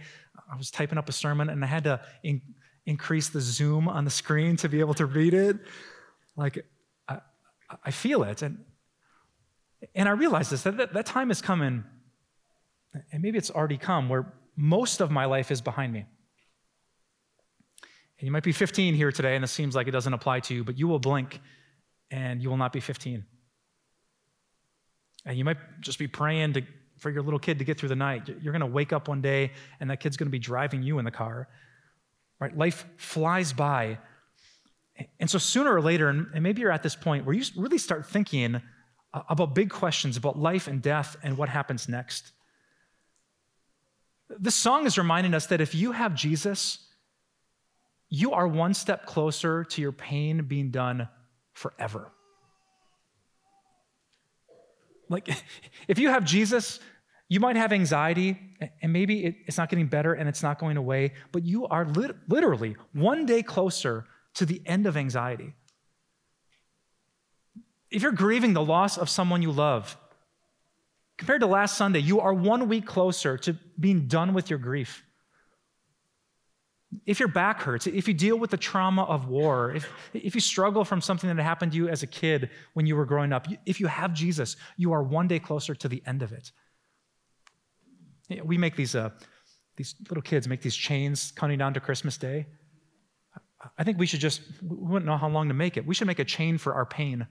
I 0.51 0.55
was 0.55 0.69
typing 0.69 0.99
up 0.99 1.09
a 1.09 1.11
sermon 1.11 1.49
and 1.49 1.63
I 1.63 1.67
had 1.67 1.85
to 1.85 1.99
in, 2.23 2.39
increase 2.85 3.29
the 3.29 3.41
zoom 3.41 3.87
on 3.87 4.05
the 4.05 4.11
screen 4.11 4.57
to 4.57 4.69
be 4.69 4.79
able 4.79 4.93
to 4.95 5.07
read 5.07 5.33
it. 5.33 5.57
Like, 6.35 6.63
I 7.83 7.91
feel 7.91 8.23
it. 8.23 8.41
And, 8.41 8.63
and 9.95 10.07
I 10.07 10.11
realize 10.11 10.49
this 10.49 10.63
that, 10.63 10.77
that, 10.77 10.93
that 10.93 11.05
time 11.05 11.31
is 11.31 11.41
coming, 11.41 11.83
and 13.11 13.21
maybe 13.21 13.37
it's 13.37 13.51
already 13.51 13.77
come, 13.77 14.09
where 14.09 14.33
most 14.55 15.01
of 15.01 15.11
my 15.11 15.25
life 15.25 15.51
is 15.51 15.61
behind 15.61 15.93
me. 15.93 16.05
And 18.19 18.25
you 18.25 18.31
might 18.31 18.43
be 18.43 18.51
15 18.51 18.93
here 18.93 19.11
today, 19.11 19.35
and 19.35 19.43
it 19.43 19.49
seems 19.49 19.75
like 19.75 19.87
it 19.87 19.91
doesn't 19.91 20.13
apply 20.13 20.41
to 20.41 20.53
you, 20.53 20.63
but 20.63 20.77
you 20.77 20.87
will 20.87 20.99
blink 20.99 21.41
and 22.11 22.41
you 22.41 22.49
will 22.49 22.57
not 22.57 22.71
be 22.71 22.79
15. 22.79 23.25
And 25.25 25.37
you 25.37 25.43
might 25.43 25.57
just 25.81 25.97
be 25.97 26.07
praying 26.07 26.53
to 26.53 26.63
for 27.03 27.09
your 27.09 27.21
little 27.21 27.39
kid 27.39 27.59
to 27.59 27.65
get 27.65 27.77
through 27.77 27.89
the 27.89 27.95
night. 27.95 28.27
You're 28.27 28.53
going 28.53 28.61
to 28.61 28.65
wake 28.65 28.93
up 28.93 29.07
one 29.09 29.21
day 29.21 29.51
and 29.79 29.89
that 29.89 29.99
kid's 29.99 30.15
going 30.15 30.27
to 30.27 30.31
be 30.31 30.39
driving 30.39 30.81
you 30.83 30.99
in 30.99 31.05
the 31.05 31.11
car. 31.11 31.49
Right? 32.39 32.57
Life 32.57 32.85
flies 32.97 33.51
by. 33.51 33.97
And 35.19 35.29
so 35.29 35.37
sooner 35.37 35.73
or 35.73 35.81
later, 35.81 36.09
and 36.09 36.41
maybe 36.41 36.61
you're 36.61 36.71
at 36.71 36.83
this 36.83 36.95
point 36.95 37.25
where 37.25 37.35
you 37.35 37.43
really 37.57 37.77
start 37.77 38.05
thinking 38.05 38.61
uh, 39.13 39.21
about 39.29 39.53
big 39.55 39.69
questions 39.69 40.17
about 40.17 40.37
life 40.37 40.67
and 40.67 40.81
death 40.81 41.15
and 41.23 41.37
what 41.37 41.49
happens 41.49 41.87
next. 41.87 42.31
This 44.29 44.55
song 44.55 44.85
is 44.85 44.97
reminding 44.97 45.33
us 45.33 45.47
that 45.47 45.61
if 45.61 45.75
you 45.75 45.91
have 45.91 46.15
Jesus, 46.15 46.87
you 48.09 48.31
are 48.31 48.47
one 48.47 48.73
step 48.73 49.05
closer 49.05 49.63
to 49.63 49.81
your 49.81 49.91
pain 49.91 50.43
being 50.43 50.71
done 50.71 51.07
forever. 51.53 52.11
Like, 55.09 55.29
if 55.87 55.99
you 55.99 56.09
have 56.09 56.25
Jesus, 56.25 56.79
you 57.29 57.39
might 57.39 57.55
have 57.55 57.71
anxiety, 57.71 58.37
and 58.81 58.93
maybe 58.93 59.25
it's 59.47 59.57
not 59.57 59.69
getting 59.69 59.87
better 59.87 60.13
and 60.13 60.27
it's 60.27 60.43
not 60.43 60.59
going 60.59 60.77
away, 60.77 61.13
but 61.31 61.43
you 61.43 61.67
are 61.67 61.85
lit- 61.85 62.15
literally 62.27 62.75
one 62.93 63.25
day 63.25 63.41
closer 63.41 64.05
to 64.35 64.45
the 64.45 64.61
end 64.65 64.87
of 64.87 64.97
anxiety. 64.97 65.53
If 67.91 68.01
you're 68.01 68.11
grieving 68.11 68.53
the 68.53 68.63
loss 68.63 68.97
of 68.97 69.09
someone 69.09 69.41
you 69.41 69.51
love, 69.51 69.97
compared 71.17 71.41
to 71.41 71.47
last 71.47 71.77
Sunday, 71.77 71.99
you 71.99 72.19
are 72.19 72.33
one 72.33 72.67
week 72.67 72.85
closer 72.85 73.37
to 73.37 73.53
being 73.79 74.07
done 74.07 74.33
with 74.33 74.49
your 74.49 74.59
grief. 74.59 75.03
If 77.05 77.19
your 77.19 77.29
back 77.29 77.61
hurts, 77.61 77.87
if 77.87 78.07
you 78.07 78.13
deal 78.13 78.37
with 78.37 78.51
the 78.51 78.57
trauma 78.57 79.03
of 79.03 79.27
war, 79.27 79.73
if, 79.75 79.89
if 80.13 80.35
you 80.35 80.41
struggle 80.41 80.85
from 80.85 81.01
something 81.01 81.33
that 81.35 81.41
happened 81.41 81.71
to 81.71 81.77
you 81.77 81.87
as 81.87 82.03
a 82.03 82.07
kid 82.07 82.49
when 82.73 82.85
you 82.85 82.95
were 82.95 83.05
growing 83.05 83.33
up, 83.33 83.47
if 83.65 83.79
you 83.79 83.87
have 83.87 84.13
Jesus, 84.13 84.57
you 84.77 84.91
are 84.91 85.01
one 85.01 85.27
day 85.27 85.39
closer 85.39 85.73
to 85.75 85.87
the 85.87 86.03
end 86.05 86.21
of 86.21 86.31
it. 86.31 86.51
We 88.43 88.57
make 88.57 88.75
these, 88.75 88.95
uh, 88.95 89.09
these 89.75 89.95
little 90.09 90.21
kids 90.21 90.47
make 90.47 90.61
these 90.61 90.75
chains 90.75 91.31
counting 91.35 91.57
down 91.57 91.73
to 91.73 91.79
Christmas 91.79 92.17
Day. 92.17 92.47
I 93.77 93.83
think 93.83 93.97
we 93.97 94.05
should 94.05 94.19
just, 94.19 94.41
we 94.61 94.75
wouldn't 94.75 95.05
know 95.05 95.17
how 95.17 95.29
long 95.29 95.47
to 95.47 95.53
make 95.53 95.77
it. 95.77 95.85
We 95.85 95.95
should 95.95 96.07
make 96.07 96.19
a 96.19 96.25
chain 96.25 96.57
for 96.57 96.73
our 96.73 96.85
pain 96.85 97.27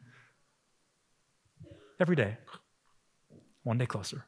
every 2.01 2.17
day. 2.17 2.37
One 3.63 3.79
day 3.79 3.87
closer. 3.87 4.25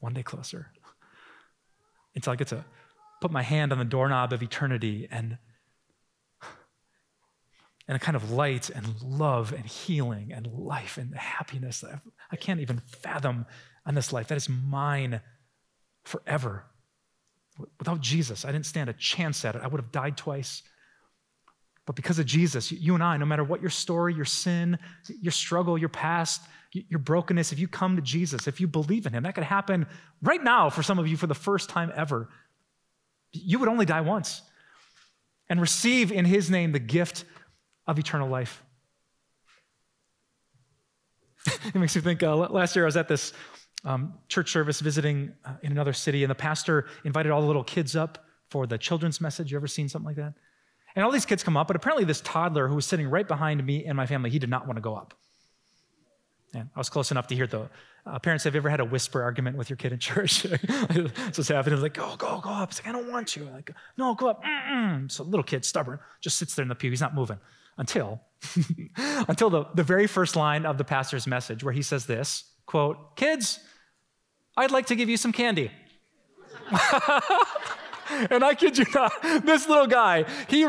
One 0.00 0.14
day 0.14 0.22
closer. 0.22 0.68
Until 2.14 2.32
I 2.32 2.36
get 2.36 2.48
to 2.48 2.64
put 3.20 3.30
my 3.30 3.42
hand 3.42 3.72
on 3.72 3.78
the 3.78 3.84
doorknob 3.84 4.32
of 4.32 4.42
eternity 4.42 5.08
and 5.10 5.38
and 7.86 7.96
a 7.96 7.98
kind 7.98 8.16
of 8.16 8.30
light 8.30 8.70
and 8.70 9.02
love 9.02 9.52
and 9.52 9.66
healing 9.66 10.32
and 10.32 10.46
life 10.46 10.96
and 10.96 11.14
happiness 11.14 11.80
that 11.80 12.00
I 12.30 12.36
can't 12.36 12.60
even 12.60 12.80
fathom 12.86 13.44
on 13.84 13.94
this 13.94 14.12
life. 14.12 14.28
That 14.28 14.36
is 14.36 14.48
mine 14.48 15.20
forever. 16.02 16.64
Without 17.78 18.00
Jesus, 18.00 18.44
I 18.44 18.52
didn't 18.52 18.66
stand 18.66 18.90
a 18.90 18.94
chance 18.94 19.44
at 19.44 19.54
it. 19.54 19.62
I 19.62 19.68
would 19.68 19.80
have 19.80 19.92
died 19.92 20.16
twice. 20.16 20.62
But 21.86 21.96
because 21.96 22.18
of 22.18 22.26
Jesus, 22.26 22.72
you 22.72 22.94
and 22.94 23.02
I, 23.02 23.16
no 23.16 23.26
matter 23.26 23.44
what 23.44 23.60
your 23.60 23.70
story, 23.70 24.14
your 24.14 24.24
sin, 24.24 24.78
your 25.20 25.32
struggle, 25.32 25.76
your 25.76 25.90
past, 25.90 26.42
your 26.72 26.98
brokenness, 26.98 27.52
if 27.52 27.58
you 27.58 27.68
come 27.68 27.96
to 27.96 28.02
Jesus, 28.02 28.48
if 28.48 28.60
you 28.60 28.66
believe 28.66 29.06
in 29.06 29.12
Him, 29.12 29.22
that 29.24 29.34
could 29.34 29.44
happen 29.44 29.86
right 30.22 30.42
now 30.42 30.70
for 30.70 30.82
some 30.82 30.98
of 30.98 31.06
you 31.06 31.16
for 31.16 31.26
the 31.26 31.34
first 31.34 31.68
time 31.68 31.92
ever. 31.94 32.28
You 33.32 33.58
would 33.58 33.68
only 33.68 33.84
die 33.84 34.00
once 34.00 34.42
and 35.48 35.60
receive 35.60 36.10
in 36.10 36.24
His 36.24 36.50
name 36.50 36.72
the 36.72 36.78
gift 36.78 37.24
of 37.86 37.98
eternal 37.98 38.28
life. 38.28 38.62
it 41.46 41.74
makes 41.74 41.94
me 41.94 42.00
think 42.00 42.22
uh, 42.22 42.34
last 42.34 42.74
year 42.74 42.86
I 42.86 42.86
was 42.86 42.96
at 42.96 43.08
this 43.08 43.32
um, 43.84 44.14
church 44.28 44.50
service 44.50 44.80
visiting 44.80 45.32
uh, 45.44 45.54
in 45.62 45.72
another 45.72 45.92
city, 45.92 46.24
and 46.24 46.30
the 46.30 46.34
pastor 46.34 46.86
invited 47.04 47.30
all 47.30 47.40
the 47.40 47.46
little 47.46 47.64
kids 47.64 47.94
up 47.94 48.24
for 48.48 48.66
the 48.66 48.78
children's 48.78 49.20
message. 49.20 49.50
You 49.50 49.58
ever 49.58 49.66
seen 49.66 49.88
something 49.88 50.06
like 50.06 50.16
that? 50.16 50.34
And 50.96 51.04
all 51.04 51.10
these 51.10 51.26
kids 51.26 51.42
come 51.42 51.56
up, 51.56 51.66
but 51.66 51.76
apparently 51.76 52.04
this 52.04 52.20
toddler 52.20 52.68
who 52.68 52.76
was 52.76 52.86
sitting 52.86 53.08
right 53.08 53.26
behind 53.26 53.64
me 53.64 53.84
and 53.84 53.96
my 53.96 54.06
family, 54.06 54.30
he 54.30 54.38
did 54.38 54.48
not 54.48 54.66
want 54.66 54.76
to 54.76 54.80
go 54.80 54.94
up. 54.94 55.14
And 56.54 56.68
I 56.74 56.78
was 56.78 56.88
close 56.88 57.10
enough 57.10 57.26
to 57.28 57.34
hear 57.34 57.48
the 57.48 57.68
uh, 58.06 58.18
parents. 58.20 58.44
Have 58.44 58.54
you 58.54 58.58
ever 58.58 58.70
had 58.70 58.78
a 58.78 58.84
whisper 58.84 59.22
argument 59.22 59.56
with 59.56 59.68
your 59.68 59.76
kid 59.76 59.92
in 59.92 59.98
church? 60.10 60.42
so 60.42 60.50
it's 60.92 61.48
happening. 61.48 61.80
Like, 61.80 61.94
go, 61.94 62.14
go, 62.16 62.40
go 62.40 62.50
up. 62.50 62.70
It's 62.70 62.80
like, 62.80 62.88
I 62.88 62.92
don't 62.92 63.10
want 63.10 63.34
you. 63.34 63.44
Like, 63.44 63.72
no, 63.98 64.14
go 64.14 64.28
up. 64.28 64.44
Mm-mm. 64.44 65.10
So 65.10 65.24
little 65.24 65.42
kid, 65.42 65.64
stubborn, 65.64 65.98
just 66.20 66.38
sits 66.38 66.54
there 66.54 66.62
in 66.62 66.68
the 66.68 66.76
pew. 66.76 66.90
He's 66.90 67.00
not 67.00 67.14
moving 67.14 67.38
until 67.76 68.20
until 68.96 69.50
the, 69.50 69.64
the 69.74 69.82
very 69.82 70.06
first 70.06 70.36
line 70.36 70.64
of 70.64 70.78
the 70.78 70.84
pastor's 70.84 71.26
message, 71.26 71.64
where 71.64 71.72
he 71.72 71.82
says 71.82 72.06
this 72.06 72.44
quote, 72.66 73.16
kids, 73.16 73.60
I'd 74.56 74.70
like 74.70 74.86
to 74.86 74.96
give 74.96 75.08
you 75.08 75.16
some 75.16 75.32
candy. 75.32 75.70
and 78.30 78.44
I 78.44 78.54
kid 78.54 78.78
you 78.78 78.84
not, 78.94 79.12
this 79.44 79.68
little 79.68 79.86
guy, 79.86 80.24
he 80.48 80.60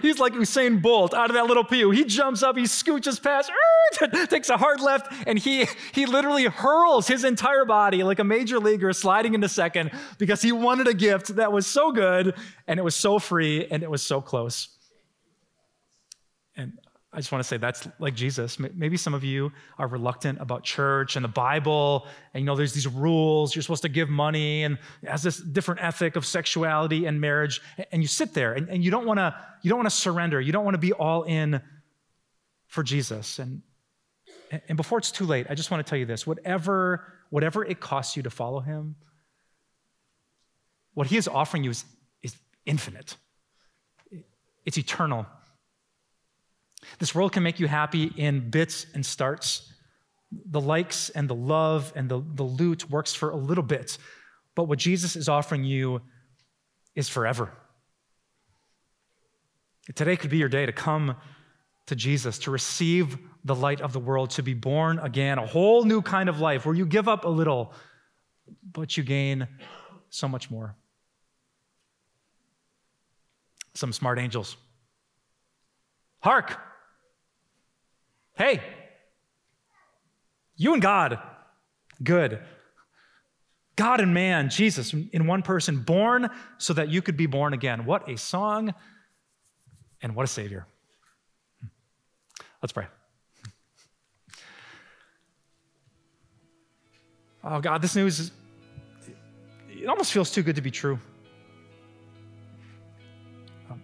he's 0.00 0.18
like 0.18 0.32
Usain 0.34 0.82
Bolt 0.82 1.14
out 1.14 1.30
of 1.30 1.34
that 1.34 1.46
little 1.46 1.64
pew. 1.64 1.90
He 1.90 2.04
jumps 2.04 2.42
up, 2.42 2.56
he 2.56 2.64
scooches 2.64 3.22
past, 3.22 3.50
takes 4.30 4.48
a 4.48 4.56
hard 4.56 4.80
left, 4.80 5.12
and 5.26 5.38
he, 5.38 5.66
he 5.92 6.06
literally 6.06 6.44
hurls 6.44 7.06
his 7.06 7.24
entire 7.24 7.64
body 7.64 8.02
like 8.02 8.18
a 8.18 8.24
major 8.24 8.58
leaguer 8.58 8.92
sliding 8.92 9.34
into 9.34 9.48
second 9.48 9.90
because 10.18 10.42
he 10.42 10.52
wanted 10.52 10.88
a 10.88 10.94
gift 10.94 11.36
that 11.36 11.52
was 11.52 11.66
so 11.66 11.92
good 11.92 12.34
and 12.66 12.78
it 12.78 12.82
was 12.82 12.94
so 12.94 13.18
free 13.18 13.66
and 13.66 13.82
it 13.82 13.90
was 13.90 14.02
so 14.02 14.20
close. 14.20 14.79
I 17.12 17.16
just 17.16 17.32
want 17.32 17.42
to 17.42 17.48
say 17.48 17.56
that's 17.56 17.88
like 17.98 18.14
Jesus. 18.14 18.58
Maybe 18.60 18.96
some 18.96 19.14
of 19.14 19.24
you 19.24 19.50
are 19.78 19.88
reluctant 19.88 20.40
about 20.40 20.62
church 20.62 21.16
and 21.16 21.24
the 21.24 21.28
Bible, 21.28 22.06
and 22.32 22.42
you 22.42 22.46
know 22.46 22.54
there's 22.54 22.72
these 22.72 22.86
rules. 22.86 23.54
You're 23.54 23.62
supposed 23.62 23.82
to 23.82 23.88
give 23.88 24.08
money, 24.08 24.62
and 24.62 24.78
has 25.04 25.24
this 25.24 25.38
different 25.38 25.82
ethic 25.82 26.14
of 26.14 26.24
sexuality 26.24 27.06
and 27.06 27.20
marriage, 27.20 27.60
and 27.90 28.00
you 28.00 28.06
sit 28.06 28.32
there 28.32 28.52
and, 28.52 28.68
and 28.68 28.84
you 28.84 28.92
don't 28.92 29.06
want 29.06 29.18
to 29.18 29.34
you 29.62 29.70
don't 29.70 29.78
want 29.78 29.90
to 29.90 29.96
surrender. 29.96 30.40
You 30.40 30.52
don't 30.52 30.64
want 30.64 30.74
to 30.74 30.78
be 30.78 30.92
all 30.92 31.24
in 31.24 31.60
for 32.68 32.84
Jesus. 32.84 33.40
And 33.40 33.62
and 34.68 34.76
before 34.76 34.98
it's 34.98 35.10
too 35.10 35.26
late, 35.26 35.48
I 35.50 35.56
just 35.56 35.72
want 35.72 35.84
to 35.84 35.90
tell 35.90 35.98
you 35.98 36.06
this: 36.06 36.28
whatever 36.28 37.12
whatever 37.30 37.64
it 37.64 37.80
costs 37.80 38.16
you 38.16 38.22
to 38.22 38.30
follow 38.30 38.60
Him, 38.60 38.94
what 40.94 41.08
He 41.08 41.16
is 41.16 41.26
offering 41.26 41.64
you 41.64 41.70
is, 41.70 41.84
is 42.22 42.36
infinite. 42.66 43.16
It's 44.64 44.78
eternal. 44.78 45.26
This 46.98 47.14
world 47.14 47.32
can 47.32 47.42
make 47.42 47.60
you 47.60 47.68
happy 47.68 48.04
in 48.16 48.50
bits 48.50 48.86
and 48.94 49.04
starts. 49.04 49.72
The 50.32 50.60
likes 50.60 51.10
and 51.10 51.28
the 51.28 51.34
love 51.34 51.92
and 51.96 52.08
the, 52.08 52.22
the 52.34 52.42
loot 52.42 52.88
works 52.88 53.14
for 53.14 53.30
a 53.30 53.36
little 53.36 53.64
bit, 53.64 53.98
but 54.54 54.64
what 54.64 54.78
Jesus 54.78 55.16
is 55.16 55.28
offering 55.28 55.64
you 55.64 56.02
is 56.94 57.08
forever. 57.08 57.52
Today 59.94 60.16
could 60.16 60.30
be 60.30 60.38
your 60.38 60.48
day 60.48 60.66
to 60.66 60.72
come 60.72 61.16
to 61.86 61.96
Jesus, 61.96 62.38
to 62.40 62.50
receive 62.50 63.18
the 63.44 63.54
light 63.54 63.80
of 63.80 63.92
the 63.92 63.98
world, 63.98 64.30
to 64.30 64.42
be 64.42 64.54
born 64.54 64.98
again, 65.00 65.38
a 65.38 65.46
whole 65.46 65.84
new 65.84 66.02
kind 66.02 66.28
of 66.28 66.40
life 66.40 66.64
where 66.64 66.74
you 66.74 66.86
give 66.86 67.08
up 67.08 67.24
a 67.24 67.28
little, 67.28 67.72
but 68.72 68.96
you 68.96 69.02
gain 69.02 69.48
so 70.10 70.28
much 70.28 70.50
more. 70.50 70.76
Some 73.74 73.92
smart 73.92 74.18
angels. 74.18 74.56
Hark! 76.20 76.58
Hey, 78.40 78.62
you 80.56 80.72
and 80.72 80.80
God, 80.80 81.18
good. 82.02 82.40
God 83.76 84.00
and 84.00 84.14
man, 84.14 84.48
Jesus 84.48 84.94
in 84.94 85.26
one 85.26 85.42
person, 85.42 85.80
born 85.80 86.30
so 86.56 86.72
that 86.72 86.88
you 86.88 87.02
could 87.02 87.18
be 87.18 87.26
born 87.26 87.52
again. 87.52 87.84
What 87.84 88.08
a 88.08 88.16
song 88.16 88.72
and 90.00 90.16
what 90.16 90.24
a 90.24 90.26
Savior. 90.26 90.66
Let's 92.62 92.72
pray. 92.72 92.86
Oh, 97.44 97.60
God, 97.60 97.82
this 97.82 97.94
news, 97.94 98.20
is, 98.20 98.32
it 99.68 99.86
almost 99.86 100.14
feels 100.14 100.30
too 100.30 100.42
good 100.42 100.56
to 100.56 100.62
be 100.62 100.70
true. 100.70 100.98
Um, 103.70 103.82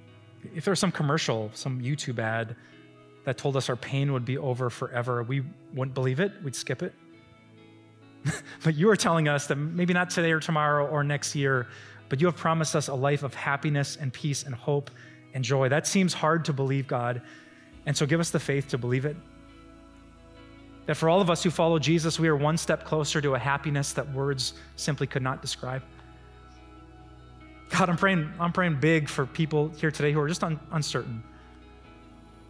if 0.54 0.64
there 0.64 0.72
was 0.72 0.80
some 0.80 0.92
commercial, 0.92 1.50
some 1.52 1.82
YouTube 1.82 2.18
ad, 2.18 2.56
that 3.26 3.36
told 3.36 3.56
us 3.56 3.68
our 3.68 3.76
pain 3.76 4.12
would 4.12 4.24
be 4.24 4.38
over 4.38 4.70
forever, 4.70 5.24
we 5.24 5.42
wouldn't 5.74 5.94
believe 5.94 6.20
it. 6.20 6.32
We'd 6.44 6.54
skip 6.54 6.80
it. 6.80 6.94
but 8.64 8.76
you 8.76 8.88
are 8.88 8.94
telling 8.94 9.26
us 9.26 9.48
that 9.48 9.56
maybe 9.56 9.92
not 9.92 10.10
today 10.10 10.30
or 10.30 10.38
tomorrow 10.38 10.86
or 10.86 11.02
next 11.02 11.34
year, 11.34 11.66
but 12.08 12.20
you 12.20 12.28
have 12.28 12.36
promised 12.36 12.76
us 12.76 12.86
a 12.86 12.94
life 12.94 13.24
of 13.24 13.34
happiness 13.34 13.98
and 14.00 14.12
peace 14.12 14.44
and 14.44 14.54
hope 14.54 14.92
and 15.34 15.42
joy. 15.42 15.68
That 15.68 15.88
seems 15.88 16.14
hard 16.14 16.44
to 16.44 16.52
believe, 16.52 16.86
God. 16.86 17.20
And 17.84 17.96
so 17.96 18.06
give 18.06 18.20
us 18.20 18.30
the 18.30 18.38
faith 18.38 18.68
to 18.68 18.78
believe 18.78 19.04
it. 19.04 19.16
That 20.86 20.94
for 20.94 21.08
all 21.08 21.20
of 21.20 21.28
us 21.28 21.42
who 21.42 21.50
follow 21.50 21.80
Jesus, 21.80 22.20
we 22.20 22.28
are 22.28 22.36
one 22.36 22.56
step 22.56 22.84
closer 22.84 23.20
to 23.20 23.34
a 23.34 23.38
happiness 23.40 23.92
that 23.94 24.08
words 24.12 24.54
simply 24.76 25.08
could 25.08 25.22
not 25.22 25.42
describe. 25.42 25.82
God, 27.70 27.88
I'm 27.88 27.96
praying, 27.96 28.32
I'm 28.38 28.52
praying 28.52 28.78
big 28.78 29.08
for 29.08 29.26
people 29.26 29.72
here 29.78 29.90
today 29.90 30.12
who 30.12 30.20
are 30.20 30.28
just 30.28 30.44
un- 30.44 30.60
uncertain 30.70 31.24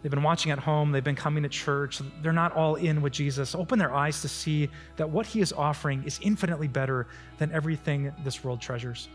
They've 0.07 0.11
been 0.13 0.23
watching 0.23 0.53
at 0.53 0.59
home, 0.59 0.93
they've 0.93 1.03
been 1.03 1.17
coming 1.17 1.43
to 1.43 1.49
church. 1.49 1.99
They're 2.21 2.31
not 2.31 2.53
all 2.53 2.75
in 2.75 3.01
with 3.01 3.11
Jesus. 3.11 3.53
Open 3.53 3.77
their 3.77 3.93
eyes 3.93 4.21
to 4.21 4.29
see 4.29 4.69
that 4.95 5.09
what 5.09 5.25
he 5.25 5.41
is 5.41 5.51
offering 5.51 6.01
is 6.05 6.17
infinitely 6.21 6.69
better 6.69 7.07
than 7.39 7.51
everything 7.51 8.13
this 8.23 8.41
world 8.41 8.61
treasures. 8.61 9.09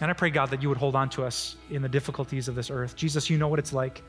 And 0.00 0.12
I 0.12 0.14
pray, 0.14 0.30
God, 0.30 0.48
that 0.50 0.62
you 0.62 0.68
would 0.68 0.78
hold 0.78 0.94
on 0.94 1.10
to 1.10 1.24
us 1.24 1.56
in 1.70 1.82
the 1.82 1.88
difficulties 1.88 2.46
of 2.46 2.54
this 2.54 2.70
earth. 2.70 2.94
Jesus, 2.94 3.28
you 3.28 3.36
know 3.36 3.48
what 3.48 3.58
it's 3.58 3.72
like. 3.72 4.00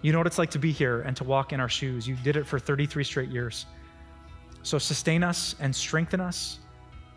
You 0.00 0.12
know 0.12 0.18
what 0.18 0.28
it's 0.28 0.38
like 0.38 0.50
to 0.50 0.60
be 0.60 0.70
here 0.70 1.00
and 1.00 1.16
to 1.16 1.24
walk 1.24 1.52
in 1.52 1.58
our 1.58 1.68
shoes. 1.68 2.06
You 2.06 2.14
did 2.22 2.36
it 2.36 2.46
for 2.46 2.60
33 2.60 3.02
straight 3.02 3.30
years. 3.30 3.66
So 4.62 4.78
sustain 4.78 5.24
us 5.24 5.56
and 5.58 5.74
strengthen 5.74 6.20
us. 6.20 6.60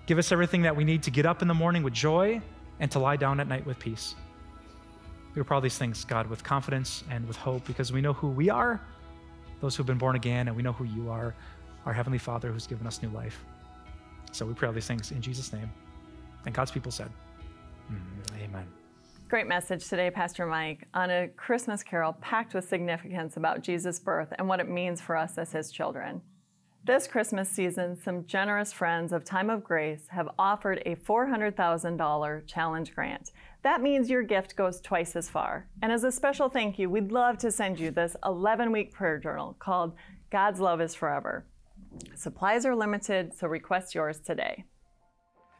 Give 0.07 0.17
us 0.17 0.31
everything 0.31 0.63
that 0.63 0.75
we 0.75 0.83
need 0.83 1.03
to 1.03 1.11
get 1.11 1.27
up 1.27 1.43
in 1.43 1.47
the 1.47 1.53
morning 1.53 1.83
with 1.83 1.93
joy 1.93 2.41
and 2.79 2.89
to 2.89 2.97
lie 2.97 3.17
down 3.17 3.39
at 3.39 3.47
night 3.47 3.67
with 3.67 3.77
peace. 3.77 4.15
We 5.35 5.43
pray 5.43 5.55
all 5.55 5.61
these 5.61 5.77
things, 5.77 6.05
God, 6.05 6.27
with 6.27 6.43
confidence 6.43 7.03
and 7.09 7.27
with 7.27 7.35
hope 7.35 7.65
because 7.65 7.91
we 7.91 7.99
know 7.99 8.13
who 8.13 8.29
we 8.29 8.49
are, 8.49 8.79
those 9.59 9.75
who've 9.75 9.85
been 9.85 9.97
born 9.97 10.15
again, 10.15 10.47
and 10.47 10.55
we 10.55 10.63
know 10.63 10.71
who 10.71 10.85
you 10.85 11.09
are, 11.09 11.35
our 11.85 11.93
Heavenly 11.93 12.17
Father 12.17 12.51
who's 12.51 12.65
given 12.67 12.87
us 12.87 13.01
new 13.01 13.09
life. 13.09 13.43
So 14.31 14.45
we 14.45 14.53
pray 14.53 14.67
all 14.67 14.73
these 14.73 14.87
things 14.87 15.11
in 15.11 15.21
Jesus' 15.21 15.51
name. 15.51 15.69
And 16.45 16.55
God's 16.55 16.71
people 16.71 16.91
said, 16.91 17.09
mm, 17.91 18.43
Amen. 18.43 18.65
Great 19.27 19.47
message 19.47 19.89
today, 19.89 20.09
Pastor 20.09 20.45
Mike, 20.45 20.87
on 20.93 21.09
a 21.09 21.27
Christmas 21.29 21.83
carol 21.83 22.13
packed 22.21 22.53
with 22.53 22.69
significance 22.69 23.37
about 23.37 23.61
Jesus' 23.61 23.99
birth 23.99 24.31
and 24.37 24.47
what 24.47 24.59
it 24.59 24.69
means 24.69 25.01
for 25.01 25.17
us 25.17 25.37
as 25.37 25.51
his 25.51 25.71
children. 25.71 26.21
This 26.85 27.07
Christmas 27.07 27.49
season, 27.49 27.97
some 27.99 28.27
generous 28.27 28.71
friends 28.71 29.11
of 29.11 29.23
Time 29.25 29.49
of 29.49 29.63
Grace 29.63 30.05
have 30.09 30.29
offered 30.37 30.83
a 30.85 30.95
$400,000 30.95 32.45
challenge 32.45 32.93
grant. 32.93 33.31
That 33.63 33.81
means 33.81 34.07
your 34.07 34.21
gift 34.21 34.55
goes 34.55 34.81
twice 34.81 35.15
as 35.15 35.27
far. 35.27 35.65
And 35.81 35.91
as 35.91 36.03
a 36.03 36.11
special 36.11 36.47
thank 36.47 36.77
you, 36.77 36.87
we'd 36.91 37.11
love 37.11 37.39
to 37.39 37.51
send 37.51 37.79
you 37.79 37.89
this 37.89 38.15
11 38.23 38.71
week 38.71 38.93
prayer 38.93 39.17
journal 39.17 39.55
called 39.57 39.95
God's 40.29 40.59
Love 40.59 40.79
is 40.79 40.93
Forever. 40.93 41.47
Supplies 42.13 42.67
are 42.67 42.75
limited, 42.75 43.33
so 43.33 43.47
request 43.47 43.95
yours 43.95 44.19
today. 44.19 44.63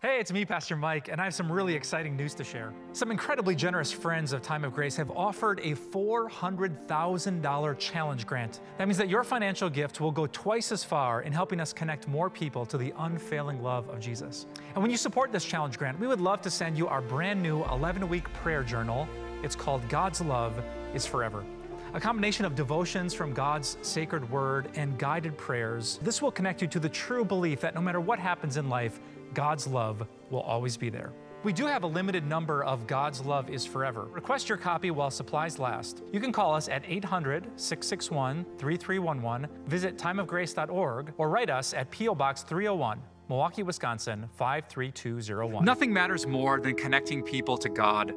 Hey, 0.06 0.20
it's 0.20 0.32
me, 0.32 0.46
Pastor 0.46 0.76
Mike, 0.76 1.08
and 1.08 1.20
I 1.20 1.24
have 1.24 1.34
some 1.34 1.52
really 1.52 1.74
exciting 1.74 2.16
news 2.16 2.36
to 2.36 2.44
share. 2.44 2.72
Some 2.94 3.10
incredibly 3.10 3.56
generous 3.56 3.92
friends 3.92 4.34
of 4.34 4.44
Time 4.44 4.64
of 4.64 4.72
Grace 4.72 4.96
have 4.98 5.10
offered 5.10 5.60
a 5.62 5.74
$400,000 5.74 7.80
challenge 7.80 8.28
grant. 8.28 8.60
That 8.78 8.88
means 8.88 9.00
that 9.00 9.10
your 9.10 9.24
financial 9.24 9.68
gift 9.68 10.00
will 10.00 10.12
go 10.12 10.28
twice 10.28 10.72
as 10.72 10.84
far 10.84 11.24
in 11.24 11.34
helping 11.34 11.60
us 11.60 11.74
connect 11.74 12.08
more 12.08 12.30
people 12.30 12.68
to 12.68 12.78
the 12.78 12.94
unfailing 13.00 13.64
love 13.64 13.90
of 13.90 14.00
Jesus. 14.00 14.46
And 14.76 14.84
when 14.84 14.92
you 14.92 14.98
support 14.98 15.32
this 15.32 15.44
challenge 15.44 15.80
grant, 15.80 16.00
we 16.00 16.06
would 16.06 16.22
love 16.22 16.40
to 16.44 16.52
send 16.52 16.78
you 16.78 16.88
our 16.88 17.02
brand 17.02 17.42
new 17.42 17.64
11 17.64 18.08
week 18.08 18.32
prayer 18.34 18.62
journal. 18.62 19.08
It's 19.42 19.56
called 19.56 19.90
God's 19.90 20.22
Love 20.22 20.54
is 20.94 21.08
Forever 21.08 21.44
a 21.96 22.00
combination 22.00 22.44
of 22.44 22.56
devotions 22.56 23.14
from 23.14 23.32
God's 23.32 23.78
sacred 23.82 24.30
word 24.30 24.68
and 24.76 25.00
guided 25.00 25.38
prayers. 25.38 25.98
This 26.02 26.22
will 26.22 26.30
connect 26.30 26.62
you 26.62 26.68
to 26.68 26.80
the 26.80 26.90
true 26.90 27.24
belief 27.24 27.62
that 27.62 27.74
no 27.74 27.80
matter 27.80 28.02
what 28.02 28.20
happens 28.20 28.58
in 28.58 28.68
life, 28.68 29.00
God's 29.36 29.68
love 29.68 30.08
will 30.32 30.42
always 30.42 30.78
be 30.78 30.90
there. 30.90 31.12
We 31.44 31.54
do 31.54 31.68
have 31.68 31.84
a 31.84 31.88
limited 31.88 32.26
number 32.26 32.64
of 32.64 32.88
God's 32.88 33.22
Love 33.22 33.52
is 33.52 33.68
Forever. 33.68 34.06
Request 34.06 34.50
your 34.50 34.58
copy 34.58 34.90
while 34.90 35.12
supplies 35.12 35.60
last. 35.60 36.02
You 36.12 36.20
can 36.20 36.32
call 36.32 36.56
us 36.56 36.68
at 36.70 36.82
800 36.88 37.44
661 37.56 38.46
3311, 38.58 39.48
visit 39.68 39.96
timeofgrace.org, 39.96 41.14
or 41.20 41.30
write 41.30 41.52
us 41.52 41.76
at 41.76 41.92
P.O. 41.92 42.16
Box 42.16 42.42
301. 42.42 43.00
Milwaukee, 43.30 43.62
Wisconsin 43.62 44.28
53201. 44.38 45.64
Nothing 45.64 45.94
matters 45.94 46.26
more 46.26 46.60
than 46.60 46.74
connecting 46.74 47.22
people 47.22 47.58
to 47.58 47.70
God. 47.70 48.16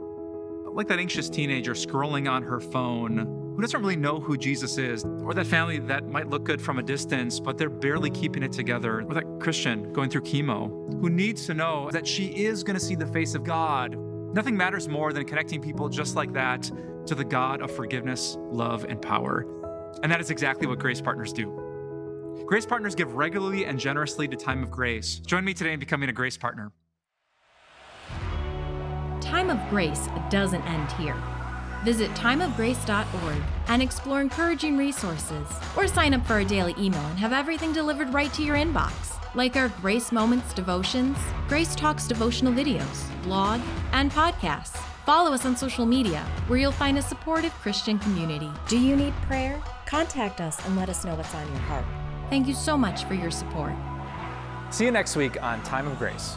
Like 0.72 0.88
that 0.88 0.98
anxious 0.98 1.28
teenager 1.28 1.72
scrolling 1.72 2.30
on 2.30 2.42
her 2.42 2.60
phone, 2.60 3.37
who 3.58 3.62
doesn't 3.62 3.80
really 3.80 3.96
know 3.96 4.20
who 4.20 4.36
Jesus 4.36 4.78
is, 4.78 5.04
or 5.04 5.34
that 5.34 5.44
family 5.44 5.80
that 5.80 6.06
might 6.06 6.28
look 6.28 6.44
good 6.44 6.62
from 6.62 6.78
a 6.78 6.82
distance, 6.82 7.40
but 7.40 7.58
they're 7.58 7.68
barely 7.68 8.08
keeping 8.08 8.44
it 8.44 8.52
together, 8.52 9.02
or 9.02 9.14
that 9.14 9.24
Christian 9.40 9.92
going 9.92 10.10
through 10.10 10.20
chemo 10.20 10.68
who 11.00 11.10
needs 11.10 11.44
to 11.46 11.54
know 11.54 11.90
that 11.90 12.06
she 12.06 12.26
is 12.26 12.62
going 12.62 12.78
to 12.78 12.80
see 12.80 12.94
the 12.94 13.08
face 13.08 13.34
of 13.34 13.42
God. 13.42 13.96
Nothing 14.32 14.56
matters 14.56 14.88
more 14.88 15.12
than 15.12 15.24
connecting 15.24 15.60
people 15.60 15.88
just 15.88 16.14
like 16.14 16.32
that 16.34 16.70
to 17.06 17.16
the 17.16 17.24
God 17.24 17.60
of 17.60 17.72
forgiveness, 17.72 18.36
love, 18.38 18.84
and 18.84 19.02
power. 19.02 19.44
And 20.04 20.12
that 20.12 20.20
is 20.20 20.30
exactly 20.30 20.68
what 20.68 20.78
Grace 20.78 21.00
Partners 21.00 21.32
do. 21.32 22.44
Grace 22.46 22.64
Partners 22.64 22.94
give 22.94 23.14
regularly 23.14 23.64
and 23.64 23.76
generously 23.76 24.28
to 24.28 24.36
Time 24.36 24.62
of 24.62 24.70
Grace. 24.70 25.18
Join 25.18 25.44
me 25.44 25.52
today 25.52 25.72
in 25.72 25.80
becoming 25.80 26.08
a 26.08 26.12
Grace 26.12 26.36
Partner. 26.36 26.70
Time 29.20 29.50
of 29.50 29.58
Grace 29.68 30.06
doesn't 30.30 30.62
end 30.62 30.92
here. 30.92 31.20
Visit 31.84 32.10
timeofgrace.org 32.12 33.42
and 33.68 33.82
explore 33.82 34.20
encouraging 34.20 34.76
resources, 34.76 35.46
or 35.76 35.86
sign 35.86 36.14
up 36.14 36.26
for 36.26 36.38
a 36.38 36.44
daily 36.44 36.74
email 36.78 37.04
and 37.06 37.18
have 37.18 37.32
everything 37.32 37.72
delivered 37.72 38.12
right 38.12 38.32
to 38.34 38.42
your 38.42 38.56
inbox, 38.56 39.18
like 39.34 39.56
our 39.56 39.68
Grace 39.80 40.10
Moments 40.12 40.52
devotions, 40.52 41.16
Grace 41.48 41.74
Talks 41.74 42.06
devotional 42.06 42.52
videos, 42.52 43.22
blog, 43.22 43.60
and 43.92 44.10
podcasts. 44.10 44.76
Follow 45.06 45.32
us 45.32 45.46
on 45.46 45.56
social 45.56 45.86
media, 45.86 46.20
where 46.48 46.58
you'll 46.58 46.72
find 46.72 46.98
a 46.98 47.02
supportive 47.02 47.52
Christian 47.54 47.98
community. 47.98 48.50
Do 48.68 48.78
you 48.78 48.94
need 48.94 49.14
prayer? 49.22 49.58
Contact 49.86 50.40
us 50.40 50.62
and 50.66 50.76
let 50.76 50.90
us 50.90 51.04
know 51.04 51.14
what's 51.14 51.34
on 51.34 51.46
your 51.48 51.60
heart. 51.60 51.84
Thank 52.28 52.46
you 52.46 52.54
so 52.54 52.76
much 52.76 53.04
for 53.04 53.14
your 53.14 53.30
support. 53.30 53.72
See 54.70 54.84
you 54.84 54.90
next 54.90 55.16
week 55.16 55.42
on 55.42 55.62
Time 55.62 55.86
of 55.86 55.98
Grace. 55.98 56.36